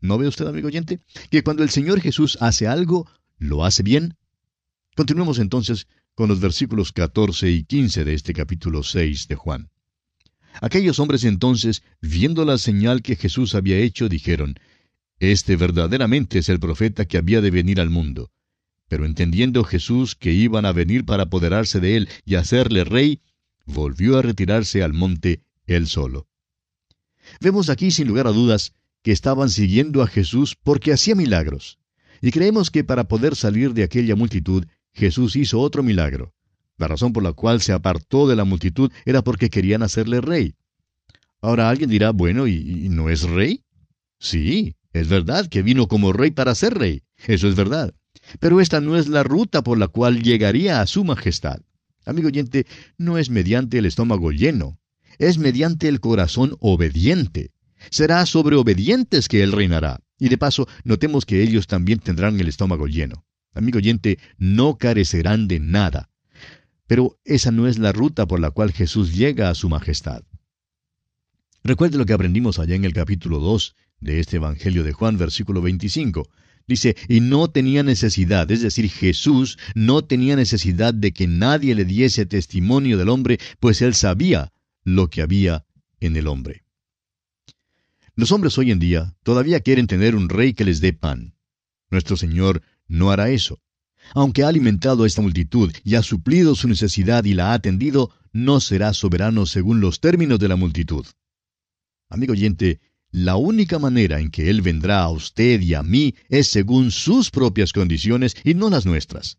¿No 0.00 0.18
ve 0.18 0.28
usted, 0.28 0.46
amigo 0.46 0.68
oyente, 0.68 1.00
que 1.30 1.42
cuando 1.42 1.62
el 1.62 1.70
Señor 1.70 2.00
Jesús 2.00 2.36
hace 2.40 2.66
algo, 2.66 3.08
lo 3.38 3.64
hace 3.64 3.82
bien? 3.82 4.16
Continuemos 4.94 5.38
entonces 5.38 5.86
con 6.14 6.28
los 6.28 6.40
versículos 6.40 6.92
14 6.92 7.50
y 7.50 7.64
15 7.64 8.04
de 8.04 8.14
este 8.14 8.32
capítulo 8.32 8.82
6 8.82 9.28
de 9.28 9.34
Juan. 9.34 9.70
Aquellos 10.60 10.98
hombres 10.98 11.24
entonces, 11.24 11.82
viendo 12.00 12.44
la 12.44 12.58
señal 12.58 13.02
que 13.02 13.16
Jesús 13.16 13.54
había 13.54 13.78
hecho, 13.78 14.08
dijeron, 14.08 14.54
Este 15.18 15.56
verdaderamente 15.56 16.38
es 16.38 16.48
el 16.48 16.60
profeta 16.60 17.04
que 17.06 17.18
había 17.18 17.40
de 17.40 17.50
venir 17.50 17.80
al 17.80 17.90
mundo. 17.90 18.30
Pero 18.88 19.06
entendiendo 19.06 19.64
Jesús 19.64 20.14
que 20.14 20.32
iban 20.32 20.66
a 20.66 20.72
venir 20.72 21.04
para 21.04 21.24
apoderarse 21.24 21.80
de 21.80 21.96
él 21.96 22.08
y 22.24 22.36
hacerle 22.36 22.84
rey, 22.84 23.20
volvió 23.66 24.18
a 24.18 24.22
retirarse 24.22 24.82
al 24.82 24.92
monte 24.92 25.42
él 25.66 25.86
solo. 25.86 26.28
Vemos 27.40 27.70
aquí, 27.70 27.90
sin 27.90 28.06
lugar 28.06 28.26
a 28.26 28.32
dudas, 28.32 28.74
que 29.02 29.12
estaban 29.12 29.50
siguiendo 29.50 30.02
a 30.02 30.06
Jesús 30.06 30.56
porque 30.62 30.92
hacía 30.92 31.14
milagros. 31.14 31.78
Y 32.20 32.30
creemos 32.30 32.70
que 32.70 32.84
para 32.84 33.08
poder 33.08 33.36
salir 33.36 33.74
de 33.74 33.82
aquella 33.82 34.16
multitud, 34.16 34.66
Jesús 34.92 35.36
hizo 35.36 35.60
otro 35.60 35.82
milagro. 35.82 36.32
La 36.76 36.88
razón 36.88 37.12
por 37.12 37.22
la 37.22 37.32
cual 37.32 37.60
se 37.60 37.72
apartó 37.72 38.26
de 38.28 38.36
la 38.36 38.44
multitud 38.44 38.90
era 39.04 39.22
porque 39.22 39.50
querían 39.50 39.82
hacerle 39.82 40.20
rey. 40.20 40.54
Ahora 41.40 41.68
alguien 41.68 41.90
dirá, 41.90 42.10
bueno, 42.10 42.46
¿y, 42.46 42.88
no 42.88 43.10
es 43.10 43.22
rey? 43.22 43.62
Sí, 44.18 44.76
es 44.92 45.08
verdad 45.08 45.46
que 45.48 45.62
vino 45.62 45.88
como 45.88 46.12
rey 46.12 46.30
para 46.30 46.54
ser 46.54 46.74
rey. 46.74 47.02
Eso 47.26 47.48
es 47.48 47.54
verdad. 47.54 47.94
Pero 48.40 48.60
esta 48.60 48.80
no 48.80 48.96
es 48.96 49.08
la 49.08 49.22
ruta 49.22 49.62
por 49.62 49.78
la 49.78 49.88
cual 49.88 50.22
llegaría 50.22 50.80
a 50.80 50.86
su 50.86 51.04
majestad. 51.04 51.60
Amigo 52.06 52.28
oyente, 52.28 52.66
no 52.98 53.18
es 53.18 53.30
mediante 53.30 53.78
el 53.78 53.86
estómago 53.86 54.30
lleno, 54.30 54.78
es 55.18 55.38
mediante 55.38 55.88
el 55.88 56.00
corazón 56.00 56.56
obediente. 56.60 57.52
Será 57.90 58.24
sobre 58.26 58.56
obedientes 58.56 59.28
que 59.28 59.42
Él 59.42 59.52
reinará. 59.52 60.00
Y 60.18 60.28
de 60.28 60.38
paso, 60.38 60.66
notemos 60.84 61.26
que 61.26 61.42
ellos 61.42 61.66
también 61.66 61.98
tendrán 61.98 62.38
el 62.40 62.48
estómago 62.48 62.86
lleno. 62.86 63.26
Amigo 63.52 63.78
oyente, 63.78 64.18
no 64.38 64.78
carecerán 64.78 65.48
de 65.48 65.60
nada. 65.60 66.10
Pero 66.86 67.18
esa 67.24 67.50
no 67.50 67.66
es 67.66 67.78
la 67.78 67.92
ruta 67.92 68.26
por 68.26 68.40
la 68.40 68.50
cual 68.50 68.72
Jesús 68.72 69.14
llega 69.14 69.48
a 69.48 69.54
su 69.54 69.68
majestad. 69.68 70.22
Recuerde 71.62 71.96
lo 71.96 72.04
que 72.04 72.12
aprendimos 72.12 72.58
allá 72.58 72.74
en 72.74 72.84
el 72.84 72.92
capítulo 72.92 73.38
2 73.38 73.74
de 74.00 74.20
este 74.20 74.36
Evangelio 74.36 74.84
de 74.84 74.92
Juan, 74.92 75.16
versículo 75.16 75.62
25. 75.62 76.28
Dice, 76.66 76.96
y 77.08 77.20
no 77.20 77.48
tenía 77.48 77.82
necesidad, 77.82 78.50
es 78.50 78.62
decir, 78.62 78.90
Jesús 78.90 79.58
no 79.74 80.02
tenía 80.02 80.36
necesidad 80.36 80.94
de 80.94 81.12
que 81.12 81.26
nadie 81.26 81.74
le 81.74 81.84
diese 81.84 82.26
testimonio 82.26 82.98
del 82.98 83.08
hombre, 83.08 83.38
pues 83.60 83.82
él 83.82 83.94
sabía 83.94 84.52
lo 84.82 85.08
que 85.08 85.22
había 85.22 85.66
en 86.00 86.16
el 86.16 86.26
hombre. 86.26 86.64
Los 88.14 88.30
hombres 88.30 88.56
hoy 88.58 88.70
en 88.70 88.78
día 88.78 89.16
todavía 89.22 89.60
quieren 89.60 89.86
tener 89.86 90.14
un 90.14 90.28
rey 90.28 90.52
que 90.54 90.64
les 90.64 90.80
dé 90.80 90.92
pan. 90.92 91.34
Nuestro 91.90 92.16
Señor 92.16 92.62
no 92.88 93.10
hará 93.10 93.30
eso. 93.30 93.60
Aunque 94.12 94.42
ha 94.42 94.48
alimentado 94.48 95.04
a 95.04 95.06
esta 95.06 95.22
multitud 95.22 95.72
y 95.82 95.94
ha 95.94 96.02
suplido 96.02 96.54
su 96.54 96.68
necesidad 96.68 97.24
y 97.24 97.34
la 97.34 97.50
ha 97.50 97.54
atendido, 97.54 98.10
no 98.32 98.60
será 98.60 98.92
soberano 98.92 99.46
según 99.46 99.80
los 99.80 100.00
términos 100.00 100.38
de 100.38 100.48
la 100.48 100.56
multitud. 100.56 101.06
Amigo 102.10 102.32
oyente, 102.32 102.80
la 103.10 103.36
única 103.36 103.78
manera 103.78 104.20
en 104.20 104.30
que 104.30 104.50
Él 104.50 104.60
vendrá 104.60 105.02
a 105.02 105.10
usted 105.10 105.60
y 105.60 105.74
a 105.74 105.82
mí 105.82 106.14
es 106.28 106.48
según 106.48 106.90
sus 106.90 107.30
propias 107.30 107.72
condiciones 107.72 108.36
y 108.44 108.54
no 108.54 108.70
las 108.70 108.86
nuestras. 108.86 109.38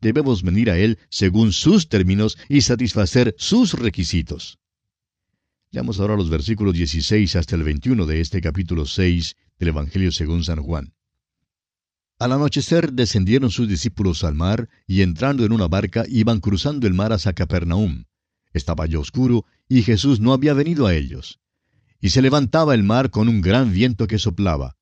Debemos 0.00 0.42
venir 0.42 0.70
a 0.70 0.78
Él 0.78 0.98
según 1.10 1.52
sus 1.52 1.88
términos 1.88 2.38
y 2.48 2.62
satisfacer 2.62 3.34
sus 3.36 3.74
requisitos. 3.74 4.58
Leamos 5.72 6.00
ahora 6.00 6.16
los 6.16 6.30
versículos 6.30 6.74
16 6.74 7.36
hasta 7.36 7.54
el 7.54 7.64
21 7.64 8.06
de 8.06 8.20
este 8.20 8.40
capítulo 8.40 8.86
6 8.86 9.36
del 9.58 9.68
Evangelio 9.68 10.10
según 10.10 10.42
San 10.42 10.62
Juan. 10.62 10.94
Al 12.20 12.32
anochecer 12.32 12.92
descendieron 12.92 13.50
sus 13.50 13.66
discípulos 13.66 14.24
al 14.24 14.34
mar 14.34 14.68
y 14.86 15.00
entrando 15.00 15.46
en 15.46 15.52
una 15.52 15.68
barca 15.68 16.04
iban 16.06 16.40
cruzando 16.40 16.86
el 16.86 16.92
mar 16.92 17.14
hacia 17.14 17.32
Capernaum. 17.32 18.04
Estaba 18.52 18.84
ya 18.84 18.98
oscuro 18.98 19.46
y 19.70 19.80
Jesús 19.82 20.20
no 20.20 20.34
había 20.34 20.52
venido 20.52 20.86
a 20.86 20.94
ellos. 20.94 21.40
Y 21.98 22.10
se 22.10 22.20
levantaba 22.20 22.74
el 22.74 22.82
mar 22.82 23.08
con 23.08 23.30
un 23.30 23.40
gran 23.40 23.72
viento 23.72 24.06
que 24.06 24.18
soplaba. 24.18 24.76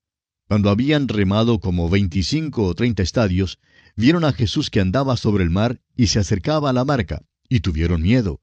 Cuando 0.48 0.68
habían 0.68 1.06
remado 1.06 1.60
como 1.60 1.88
veinticinco 1.88 2.64
o 2.64 2.74
treinta 2.74 3.04
estadios, 3.04 3.60
vieron 3.94 4.24
a 4.24 4.32
Jesús 4.32 4.68
que 4.68 4.80
andaba 4.80 5.16
sobre 5.16 5.44
el 5.44 5.50
mar 5.50 5.80
y 5.94 6.08
se 6.08 6.18
acercaba 6.18 6.70
a 6.70 6.72
la 6.72 6.82
barca, 6.82 7.22
y 7.48 7.60
tuvieron 7.60 8.02
miedo. 8.02 8.40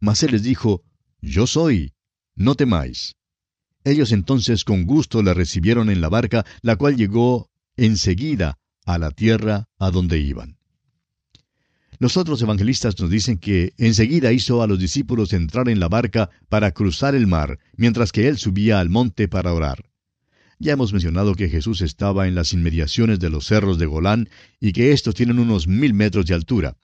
Mas 0.00 0.22
él 0.22 0.32
les 0.32 0.42
dijo, 0.42 0.82
yo 1.20 1.46
soy, 1.46 1.92
no 2.34 2.54
temáis. 2.54 3.16
Ellos 3.84 4.10
entonces 4.10 4.64
con 4.64 4.86
gusto 4.86 5.22
la 5.22 5.34
recibieron 5.34 5.90
en 5.90 6.00
la 6.00 6.08
barca, 6.08 6.46
la 6.62 6.76
cual 6.76 6.96
llegó 6.96 7.50
enseguida 7.78 8.58
a 8.84 8.98
la 8.98 9.10
tierra 9.10 9.68
a 9.78 9.90
donde 9.90 10.18
iban. 10.18 10.58
Los 12.00 12.16
otros 12.16 12.40
evangelistas 12.42 12.98
nos 13.00 13.10
dicen 13.10 13.38
que 13.38 13.72
enseguida 13.76 14.32
hizo 14.32 14.62
a 14.62 14.66
los 14.66 14.78
discípulos 14.78 15.32
entrar 15.32 15.68
en 15.68 15.80
la 15.80 15.88
barca 15.88 16.30
para 16.48 16.70
cruzar 16.70 17.14
el 17.14 17.26
mar, 17.26 17.58
mientras 17.76 18.12
que 18.12 18.28
él 18.28 18.38
subía 18.38 18.78
al 18.78 18.88
monte 18.88 19.26
para 19.26 19.52
orar. 19.52 19.88
Ya 20.60 20.72
hemos 20.72 20.92
mencionado 20.92 21.34
que 21.34 21.48
Jesús 21.48 21.80
estaba 21.82 22.28
en 22.28 22.34
las 22.34 22.52
inmediaciones 22.52 23.18
de 23.20 23.30
los 23.30 23.46
cerros 23.46 23.78
de 23.78 23.86
Golán 23.86 24.28
y 24.60 24.72
que 24.72 24.92
estos 24.92 25.14
tienen 25.14 25.38
unos 25.38 25.66
mil 25.66 25.94
metros 25.94 26.26
de 26.26 26.34
altura. 26.34 26.76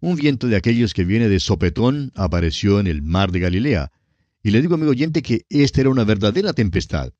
Un 0.00 0.16
viento 0.16 0.48
de 0.48 0.56
aquellos 0.56 0.92
que 0.92 1.04
viene 1.04 1.28
de 1.28 1.40
sopetón 1.40 2.12
apareció 2.14 2.80
en 2.80 2.86
el 2.86 3.02
mar 3.02 3.32
de 3.32 3.40
Galilea. 3.40 3.90
Y 4.42 4.50
le 4.50 4.60
digo, 4.60 4.74
amigo 4.74 4.90
oyente, 4.90 5.22
que 5.22 5.46
esta 5.48 5.80
era 5.80 5.90
una 5.90 6.04
verdadera 6.04 6.52
tempestad. 6.52 7.12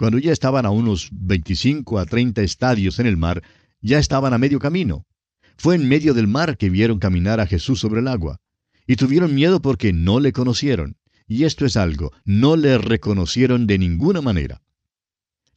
Cuando 0.00 0.18
ya 0.18 0.32
estaban 0.32 0.64
a 0.64 0.70
unos 0.70 1.10
25 1.12 1.98
a 1.98 2.06
30 2.06 2.40
estadios 2.40 2.98
en 3.00 3.06
el 3.06 3.18
mar, 3.18 3.42
ya 3.82 3.98
estaban 3.98 4.32
a 4.32 4.38
medio 4.38 4.58
camino. 4.58 5.04
Fue 5.58 5.74
en 5.74 5.86
medio 5.86 6.14
del 6.14 6.26
mar 6.26 6.56
que 6.56 6.70
vieron 6.70 6.98
caminar 6.98 7.38
a 7.38 7.46
Jesús 7.46 7.80
sobre 7.80 8.00
el 8.00 8.08
agua. 8.08 8.40
Y 8.86 8.96
tuvieron 8.96 9.34
miedo 9.34 9.60
porque 9.60 9.92
no 9.92 10.18
le 10.18 10.32
conocieron. 10.32 10.96
Y 11.28 11.44
esto 11.44 11.66
es 11.66 11.76
algo, 11.76 12.12
no 12.24 12.56
le 12.56 12.78
reconocieron 12.78 13.66
de 13.66 13.76
ninguna 13.76 14.22
manera. 14.22 14.62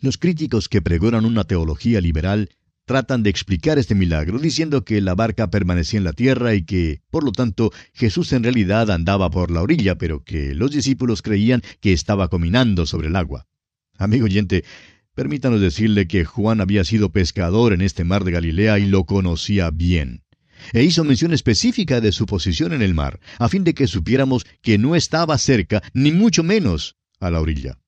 Los 0.01 0.17
críticos 0.17 0.67
que 0.67 0.82
pregonan 0.82 1.23
una 1.23 1.45
teología 1.45 2.01
liberal 2.01 2.49
tratan 2.84 3.23
de 3.23 3.29
explicar 3.29 3.79
este 3.79 3.95
milagro 3.95 4.39
diciendo 4.39 4.84
que 4.84 4.99
la 4.99 5.15
barca 5.15 5.49
permanecía 5.51 5.99
en 5.99 6.03
la 6.03 6.12
tierra 6.12 6.53
y 6.53 6.65
que, 6.65 7.01
por 7.12 7.23
lo 7.23 7.32
tanto, 7.32 7.71
Jesús 7.93 8.34
en 8.34 8.43
realidad 8.43 8.91
andaba 8.91 9.29
por 9.29 9.51
la 9.51 9.62
orilla, 9.62 9.97
pero 9.97 10.25
que 10.25 10.53
los 10.53 10.71
discípulos 10.71 11.21
creían 11.21 11.62
que 11.79 11.93
estaba 11.93 12.27
caminando 12.27 12.86
sobre 12.86 13.08
el 13.08 13.15
agua. 13.15 13.47
Amigo 14.03 14.25
oyente, 14.25 14.65
permítanos 15.15 15.61
decirle 15.61 16.07
que 16.07 16.25
Juan 16.25 16.59
había 16.59 16.83
sido 16.83 17.13
pescador 17.13 17.71
en 17.71 17.79
este 17.79 18.03
mar 18.03 18.25
de 18.25 18.31
Galilea 18.31 18.77
y 18.77 18.85
lo 18.85 19.05
conocía 19.05 19.71
bien. 19.71 20.23
E 20.73 20.83
hizo 20.83 21.05
mención 21.05 21.33
específica 21.33 22.01
de 22.01 22.11
su 22.11 22.25
posición 22.25 22.73
en 22.73 22.81
el 22.81 22.93
mar, 22.93 23.21
a 23.39 23.47
fin 23.47 23.63
de 23.63 23.73
que 23.73 23.87
supiéramos 23.87 24.45
que 24.61 24.77
no 24.77 24.95
estaba 24.95 25.37
cerca, 25.37 25.81
ni 25.93 26.11
mucho 26.11 26.43
menos 26.43 26.97
a 27.21 27.31
la 27.31 27.39
orilla. 27.39 27.79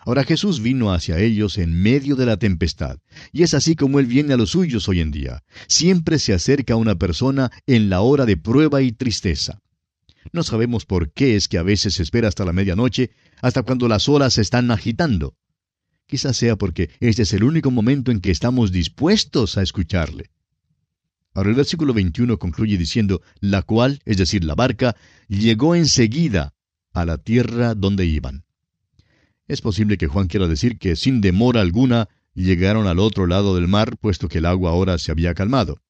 Ahora 0.00 0.24
Jesús 0.24 0.60
vino 0.60 0.92
hacia 0.92 1.20
ellos 1.20 1.58
en 1.58 1.80
medio 1.80 2.16
de 2.16 2.26
la 2.26 2.36
tempestad, 2.36 2.98
y 3.30 3.44
es 3.44 3.54
así 3.54 3.76
como 3.76 4.00
Él 4.00 4.06
viene 4.06 4.34
a 4.34 4.36
los 4.36 4.50
suyos 4.50 4.88
hoy 4.88 4.98
en 5.00 5.12
día. 5.12 5.44
Siempre 5.68 6.18
se 6.18 6.34
acerca 6.34 6.74
a 6.74 6.78
una 6.78 6.96
persona 6.96 7.52
en 7.68 7.88
la 7.88 8.00
hora 8.00 8.26
de 8.26 8.36
prueba 8.36 8.82
y 8.82 8.90
tristeza. 8.90 9.60
No 10.32 10.42
sabemos 10.42 10.86
por 10.86 11.12
qué 11.12 11.36
es 11.36 11.48
que 11.48 11.58
a 11.58 11.62
veces 11.62 12.00
espera 12.00 12.28
hasta 12.28 12.44
la 12.44 12.52
medianoche, 12.52 13.10
hasta 13.42 13.62
cuando 13.62 13.88
las 13.88 14.08
olas 14.08 14.34
se 14.34 14.42
están 14.42 14.70
agitando. 14.70 15.36
Quizás 16.06 16.36
sea 16.36 16.56
porque 16.56 16.90
este 17.00 17.22
es 17.22 17.32
el 17.32 17.44
único 17.44 17.70
momento 17.70 18.10
en 18.10 18.20
que 18.20 18.30
estamos 18.30 18.72
dispuestos 18.72 19.56
a 19.56 19.62
escucharle. 19.62 20.30
Ahora 21.34 21.50
el 21.50 21.56
versículo 21.56 21.92
21 21.92 22.38
concluye 22.38 22.78
diciendo, 22.78 23.22
la 23.40 23.62
cual, 23.62 24.00
es 24.04 24.16
decir, 24.16 24.44
la 24.44 24.54
barca, 24.54 24.96
llegó 25.28 25.74
enseguida 25.74 26.54
a 26.92 27.04
la 27.04 27.18
tierra 27.18 27.74
donde 27.74 28.06
iban. 28.06 28.44
Es 29.48 29.60
posible 29.60 29.98
que 29.98 30.06
Juan 30.06 30.28
quiera 30.28 30.46
decir 30.46 30.78
que 30.78 30.96
sin 30.96 31.20
demora 31.20 31.60
alguna 31.60 32.08
llegaron 32.34 32.86
al 32.86 32.98
otro 32.98 33.26
lado 33.26 33.54
del 33.56 33.68
mar, 33.68 33.96
puesto 33.98 34.28
que 34.28 34.38
el 34.38 34.46
agua 34.46 34.70
ahora 34.70 34.96
se 34.98 35.10
había 35.10 35.34
calmado. 35.34 35.80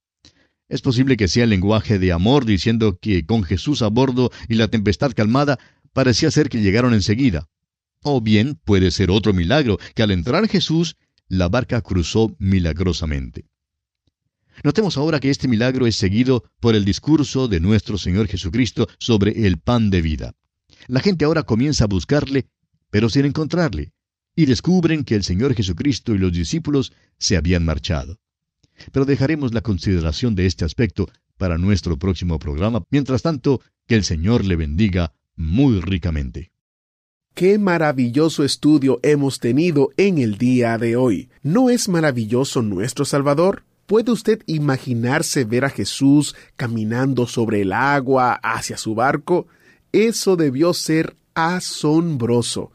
Es 0.68 0.80
posible 0.80 1.16
que 1.16 1.28
sea 1.28 1.44
el 1.44 1.50
lenguaje 1.50 1.98
de 1.98 2.12
amor 2.12 2.44
diciendo 2.44 2.98
que 3.00 3.26
con 3.26 3.42
Jesús 3.42 3.82
a 3.82 3.88
bordo 3.88 4.30
y 4.48 4.54
la 4.54 4.68
tempestad 4.68 5.12
calmada 5.12 5.58
parecía 5.92 6.30
ser 6.30 6.48
que 6.48 6.62
llegaron 6.62 6.94
enseguida. 6.94 7.48
O 8.02 8.20
bien 8.20 8.58
puede 8.64 8.90
ser 8.90 9.10
otro 9.10 9.32
milagro, 9.32 9.78
que 9.94 10.02
al 10.02 10.10
entrar 10.10 10.48
Jesús, 10.48 10.96
la 11.28 11.48
barca 11.48 11.80
cruzó 11.80 12.34
milagrosamente. 12.38 13.46
Notemos 14.62 14.96
ahora 14.96 15.20
que 15.20 15.30
este 15.30 15.48
milagro 15.48 15.86
es 15.86 15.96
seguido 15.96 16.44
por 16.60 16.74
el 16.74 16.84
discurso 16.84 17.48
de 17.48 17.60
nuestro 17.60 17.98
Señor 17.98 18.28
Jesucristo 18.28 18.88
sobre 18.98 19.46
el 19.46 19.58
pan 19.58 19.90
de 19.90 20.02
vida. 20.02 20.34
La 20.86 21.00
gente 21.00 21.24
ahora 21.24 21.42
comienza 21.42 21.84
a 21.84 21.88
buscarle 21.88 22.46
pero 22.94 23.10
sin 23.10 23.24
encontrarle, 23.24 23.92
y 24.36 24.46
descubren 24.46 25.02
que 25.02 25.16
el 25.16 25.24
Señor 25.24 25.52
Jesucristo 25.56 26.14
y 26.14 26.18
los 26.18 26.32
discípulos 26.32 26.92
se 27.18 27.36
habían 27.36 27.64
marchado. 27.64 28.20
Pero 28.92 29.04
dejaremos 29.04 29.54
la 29.54 29.60
consideración 29.60 30.34
de 30.34 30.46
este 30.46 30.64
aspecto 30.64 31.08
para 31.36 31.58
nuestro 31.58 31.98
próximo 31.98 32.38
programa. 32.38 32.84
Mientras 32.90 33.22
tanto, 33.22 33.60
que 33.86 33.96
el 33.96 34.04
Señor 34.04 34.44
le 34.44 34.56
bendiga 34.56 35.12
muy 35.36 35.80
ricamente. 35.80 36.52
Qué 37.34 37.58
maravilloso 37.58 38.44
estudio 38.44 39.00
hemos 39.02 39.40
tenido 39.40 39.90
en 39.96 40.18
el 40.18 40.38
día 40.38 40.78
de 40.78 40.94
hoy. 40.94 41.30
¿No 41.42 41.68
es 41.68 41.88
maravilloso 41.88 42.62
nuestro 42.62 43.04
Salvador? 43.04 43.64
¿Puede 43.86 44.12
usted 44.12 44.42
imaginarse 44.46 45.44
ver 45.44 45.64
a 45.64 45.70
Jesús 45.70 46.36
caminando 46.56 47.26
sobre 47.26 47.62
el 47.62 47.72
agua 47.72 48.38
hacia 48.42 48.76
su 48.76 48.94
barco? 48.94 49.48
Eso 49.92 50.36
debió 50.36 50.72
ser 50.74 51.16
asombroso. 51.34 52.70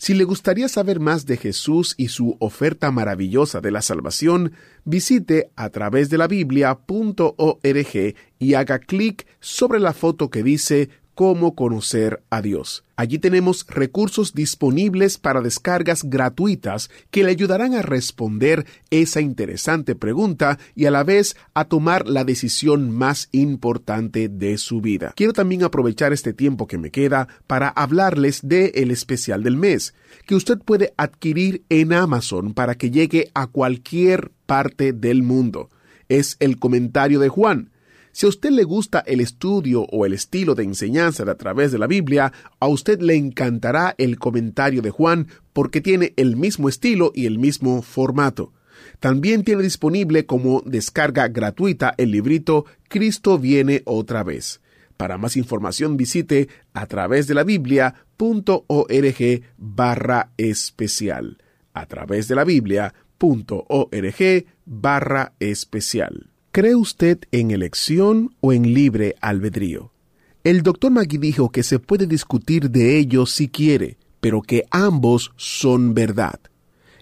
Si 0.00 0.14
le 0.14 0.24
gustaría 0.24 0.66
saber 0.70 0.98
más 0.98 1.26
de 1.26 1.36
Jesús 1.36 1.94
y 1.98 2.08
su 2.08 2.38
oferta 2.40 2.90
maravillosa 2.90 3.60
de 3.60 3.70
la 3.70 3.82
salvación, 3.82 4.54
visite 4.86 5.50
a 5.56 5.68
través 5.68 6.08
de 6.08 6.16
la 6.16 6.26
Biblia.org 6.26 8.14
y 8.38 8.54
haga 8.54 8.78
clic 8.78 9.26
sobre 9.40 9.78
la 9.78 9.92
foto 9.92 10.30
que 10.30 10.42
dice 10.42 10.88
cómo 11.20 11.54
conocer 11.54 12.22
a 12.30 12.40
Dios. 12.40 12.82
Allí 12.96 13.18
tenemos 13.18 13.66
recursos 13.68 14.32
disponibles 14.32 15.18
para 15.18 15.42
descargas 15.42 16.04
gratuitas 16.04 16.88
que 17.10 17.24
le 17.24 17.30
ayudarán 17.30 17.74
a 17.74 17.82
responder 17.82 18.64
esa 18.88 19.20
interesante 19.20 19.94
pregunta 19.94 20.58
y 20.74 20.86
a 20.86 20.90
la 20.90 21.04
vez 21.04 21.36
a 21.52 21.66
tomar 21.66 22.08
la 22.08 22.24
decisión 22.24 22.90
más 22.90 23.28
importante 23.32 24.30
de 24.30 24.56
su 24.56 24.80
vida. 24.80 25.12
Quiero 25.14 25.34
también 25.34 25.62
aprovechar 25.62 26.14
este 26.14 26.32
tiempo 26.32 26.66
que 26.66 26.78
me 26.78 26.90
queda 26.90 27.28
para 27.46 27.68
hablarles 27.68 28.40
de 28.42 28.72
el 28.76 28.90
especial 28.90 29.42
del 29.42 29.58
mes, 29.58 29.92
que 30.24 30.34
usted 30.34 30.56
puede 30.56 30.94
adquirir 30.96 31.64
en 31.68 31.92
Amazon 31.92 32.54
para 32.54 32.76
que 32.76 32.90
llegue 32.90 33.30
a 33.34 33.46
cualquier 33.46 34.30
parte 34.46 34.94
del 34.94 35.22
mundo. 35.22 35.68
Es 36.08 36.38
el 36.40 36.58
comentario 36.58 37.20
de 37.20 37.28
Juan 37.28 37.72
si 38.12 38.26
a 38.26 38.28
usted 38.28 38.50
le 38.50 38.64
gusta 38.64 39.00
el 39.00 39.20
estudio 39.20 39.86
o 39.90 40.06
el 40.06 40.12
estilo 40.12 40.54
de 40.54 40.64
enseñanza 40.64 41.24
de 41.24 41.30
a 41.30 41.36
través 41.36 41.72
de 41.72 41.78
la 41.78 41.86
Biblia, 41.86 42.32
a 42.58 42.66
usted 42.66 43.00
le 43.00 43.14
encantará 43.14 43.94
el 43.98 44.18
comentario 44.18 44.82
de 44.82 44.90
Juan 44.90 45.28
porque 45.52 45.80
tiene 45.80 46.12
el 46.16 46.36
mismo 46.36 46.68
estilo 46.68 47.12
y 47.14 47.26
el 47.26 47.38
mismo 47.38 47.82
formato. 47.82 48.52
También 48.98 49.44
tiene 49.44 49.62
disponible 49.62 50.26
como 50.26 50.62
descarga 50.64 51.28
gratuita 51.28 51.94
el 51.96 52.10
librito 52.10 52.64
Cristo 52.88 53.38
viene 53.38 53.82
otra 53.84 54.24
vez. 54.24 54.60
Para 54.96 55.16
más 55.16 55.36
información 55.36 55.96
visite 55.96 56.48
a 56.74 56.86
través 56.86 57.26
de 57.26 57.34
la 57.34 57.44
Biblia.org 57.44 57.94
barra 59.56 60.32
especial. 60.36 61.38
A 61.72 61.86
través 61.86 62.28
de 62.28 62.34
la 62.34 62.44
Biblia.org 62.44 62.94
barra 64.66 65.32
especial. 65.40 66.30
¿Cree 66.52 66.74
usted 66.74 67.20
en 67.30 67.52
elección 67.52 68.34
o 68.40 68.52
en 68.52 68.74
libre 68.74 69.14
albedrío? 69.20 69.92
El 70.42 70.64
doctor 70.64 70.90
Magui 70.90 71.16
dijo 71.16 71.50
que 71.50 71.62
se 71.62 71.78
puede 71.78 72.08
discutir 72.08 72.72
de 72.72 72.98
ello 72.98 73.24
si 73.24 73.48
quiere, 73.48 73.98
pero 74.20 74.42
que 74.42 74.64
ambos 74.72 75.30
son 75.36 75.94
verdad. 75.94 76.40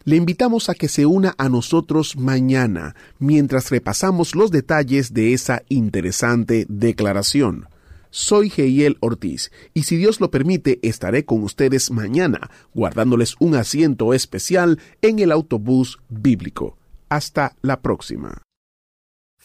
Le 0.05 0.17
invitamos 0.17 0.69
a 0.69 0.75
que 0.75 0.87
se 0.87 1.07
una 1.07 1.35
a 1.39 1.49
nosotros 1.49 2.19
mañana 2.19 2.95
mientras 3.19 3.71
repasamos 3.71 4.35
los 4.35 4.51
detalles 4.51 5.15
de 5.15 5.33
esa 5.33 5.63
interesante 5.71 6.67
declaración. 6.69 7.69
Soy 8.11 8.51
Geiel 8.51 8.99
Ortiz 9.01 9.51
y 9.73 9.85
si 9.85 9.97
Dios 9.97 10.21
lo 10.21 10.31
permite 10.31 10.79
estaré 10.83 11.25
con 11.25 11.43
ustedes 11.43 11.91
mañana 11.91 12.51
guardándoles 12.75 13.35
un 13.39 13.55
asiento 13.55 14.13
especial 14.13 14.79
en 15.01 15.21
el 15.21 15.33
autobús 15.33 16.01
bíblico. 16.11 16.77
Hasta 17.09 17.57
la 17.63 17.81
próxima. 17.81 18.43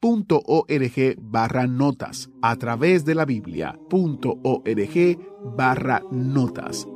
.org 0.00 1.16
barra 1.18 1.66
notas 1.66 2.30
a 2.40 2.56
través 2.56 3.04
de 3.04 3.14
la 3.14 3.26
Biblia.org 3.26 5.18
barra 5.56 6.02
notas. 6.10 6.86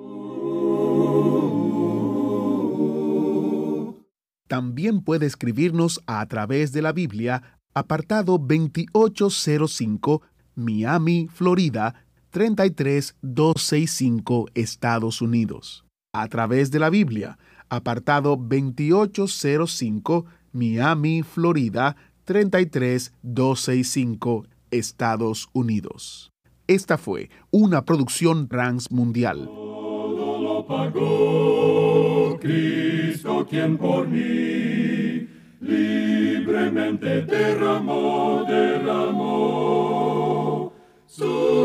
También 4.48 5.02
puede 5.02 5.26
escribirnos 5.26 6.00
a 6.06 6.24
través 6.26 6.72
de 6.72 6.80
la 6.82 6.92
Biblia, 6.92 7.60
apartado 7.74 8.38
2805, 8.38 10.22
Miami, 10.54 11.28
Florida 11.32 12.06
33265, 12.30 14.46
Estados 14.54 15.20
Unidos. 15.20 15.84
A 16.12 16.28
través 16.28 16.70
de 16.70 16.78
la 16.78 16.90
Biblia, 16.90 17.38
apartado 17.68 18.36
2805, 18.36 20.26
Miami, 20.52 21.22
Florida 21.22 21.96
33265, 22.24 24.46
Estados 24.70 25.48
Unidos. 25.52 26.30
Esta 26.66 26.96
fue 26.98 27.30
una 27.50 27.84
producción 27.84 28.48
transmundial. 28.48 29.44
Todo 29.44 30.40
lo 30.40 30.66
pagó 30.66 32.38
Cristo 32.40 33.46
quien 33.48 33.76
por 33.76 34.08
mí 34.08 35.28
libremente 35.60 37.22
derramó, 37.22 38.44
derramó 38.48 40.24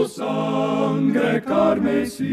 sangre 0.10 1.42
carmesí. 1.42 2.26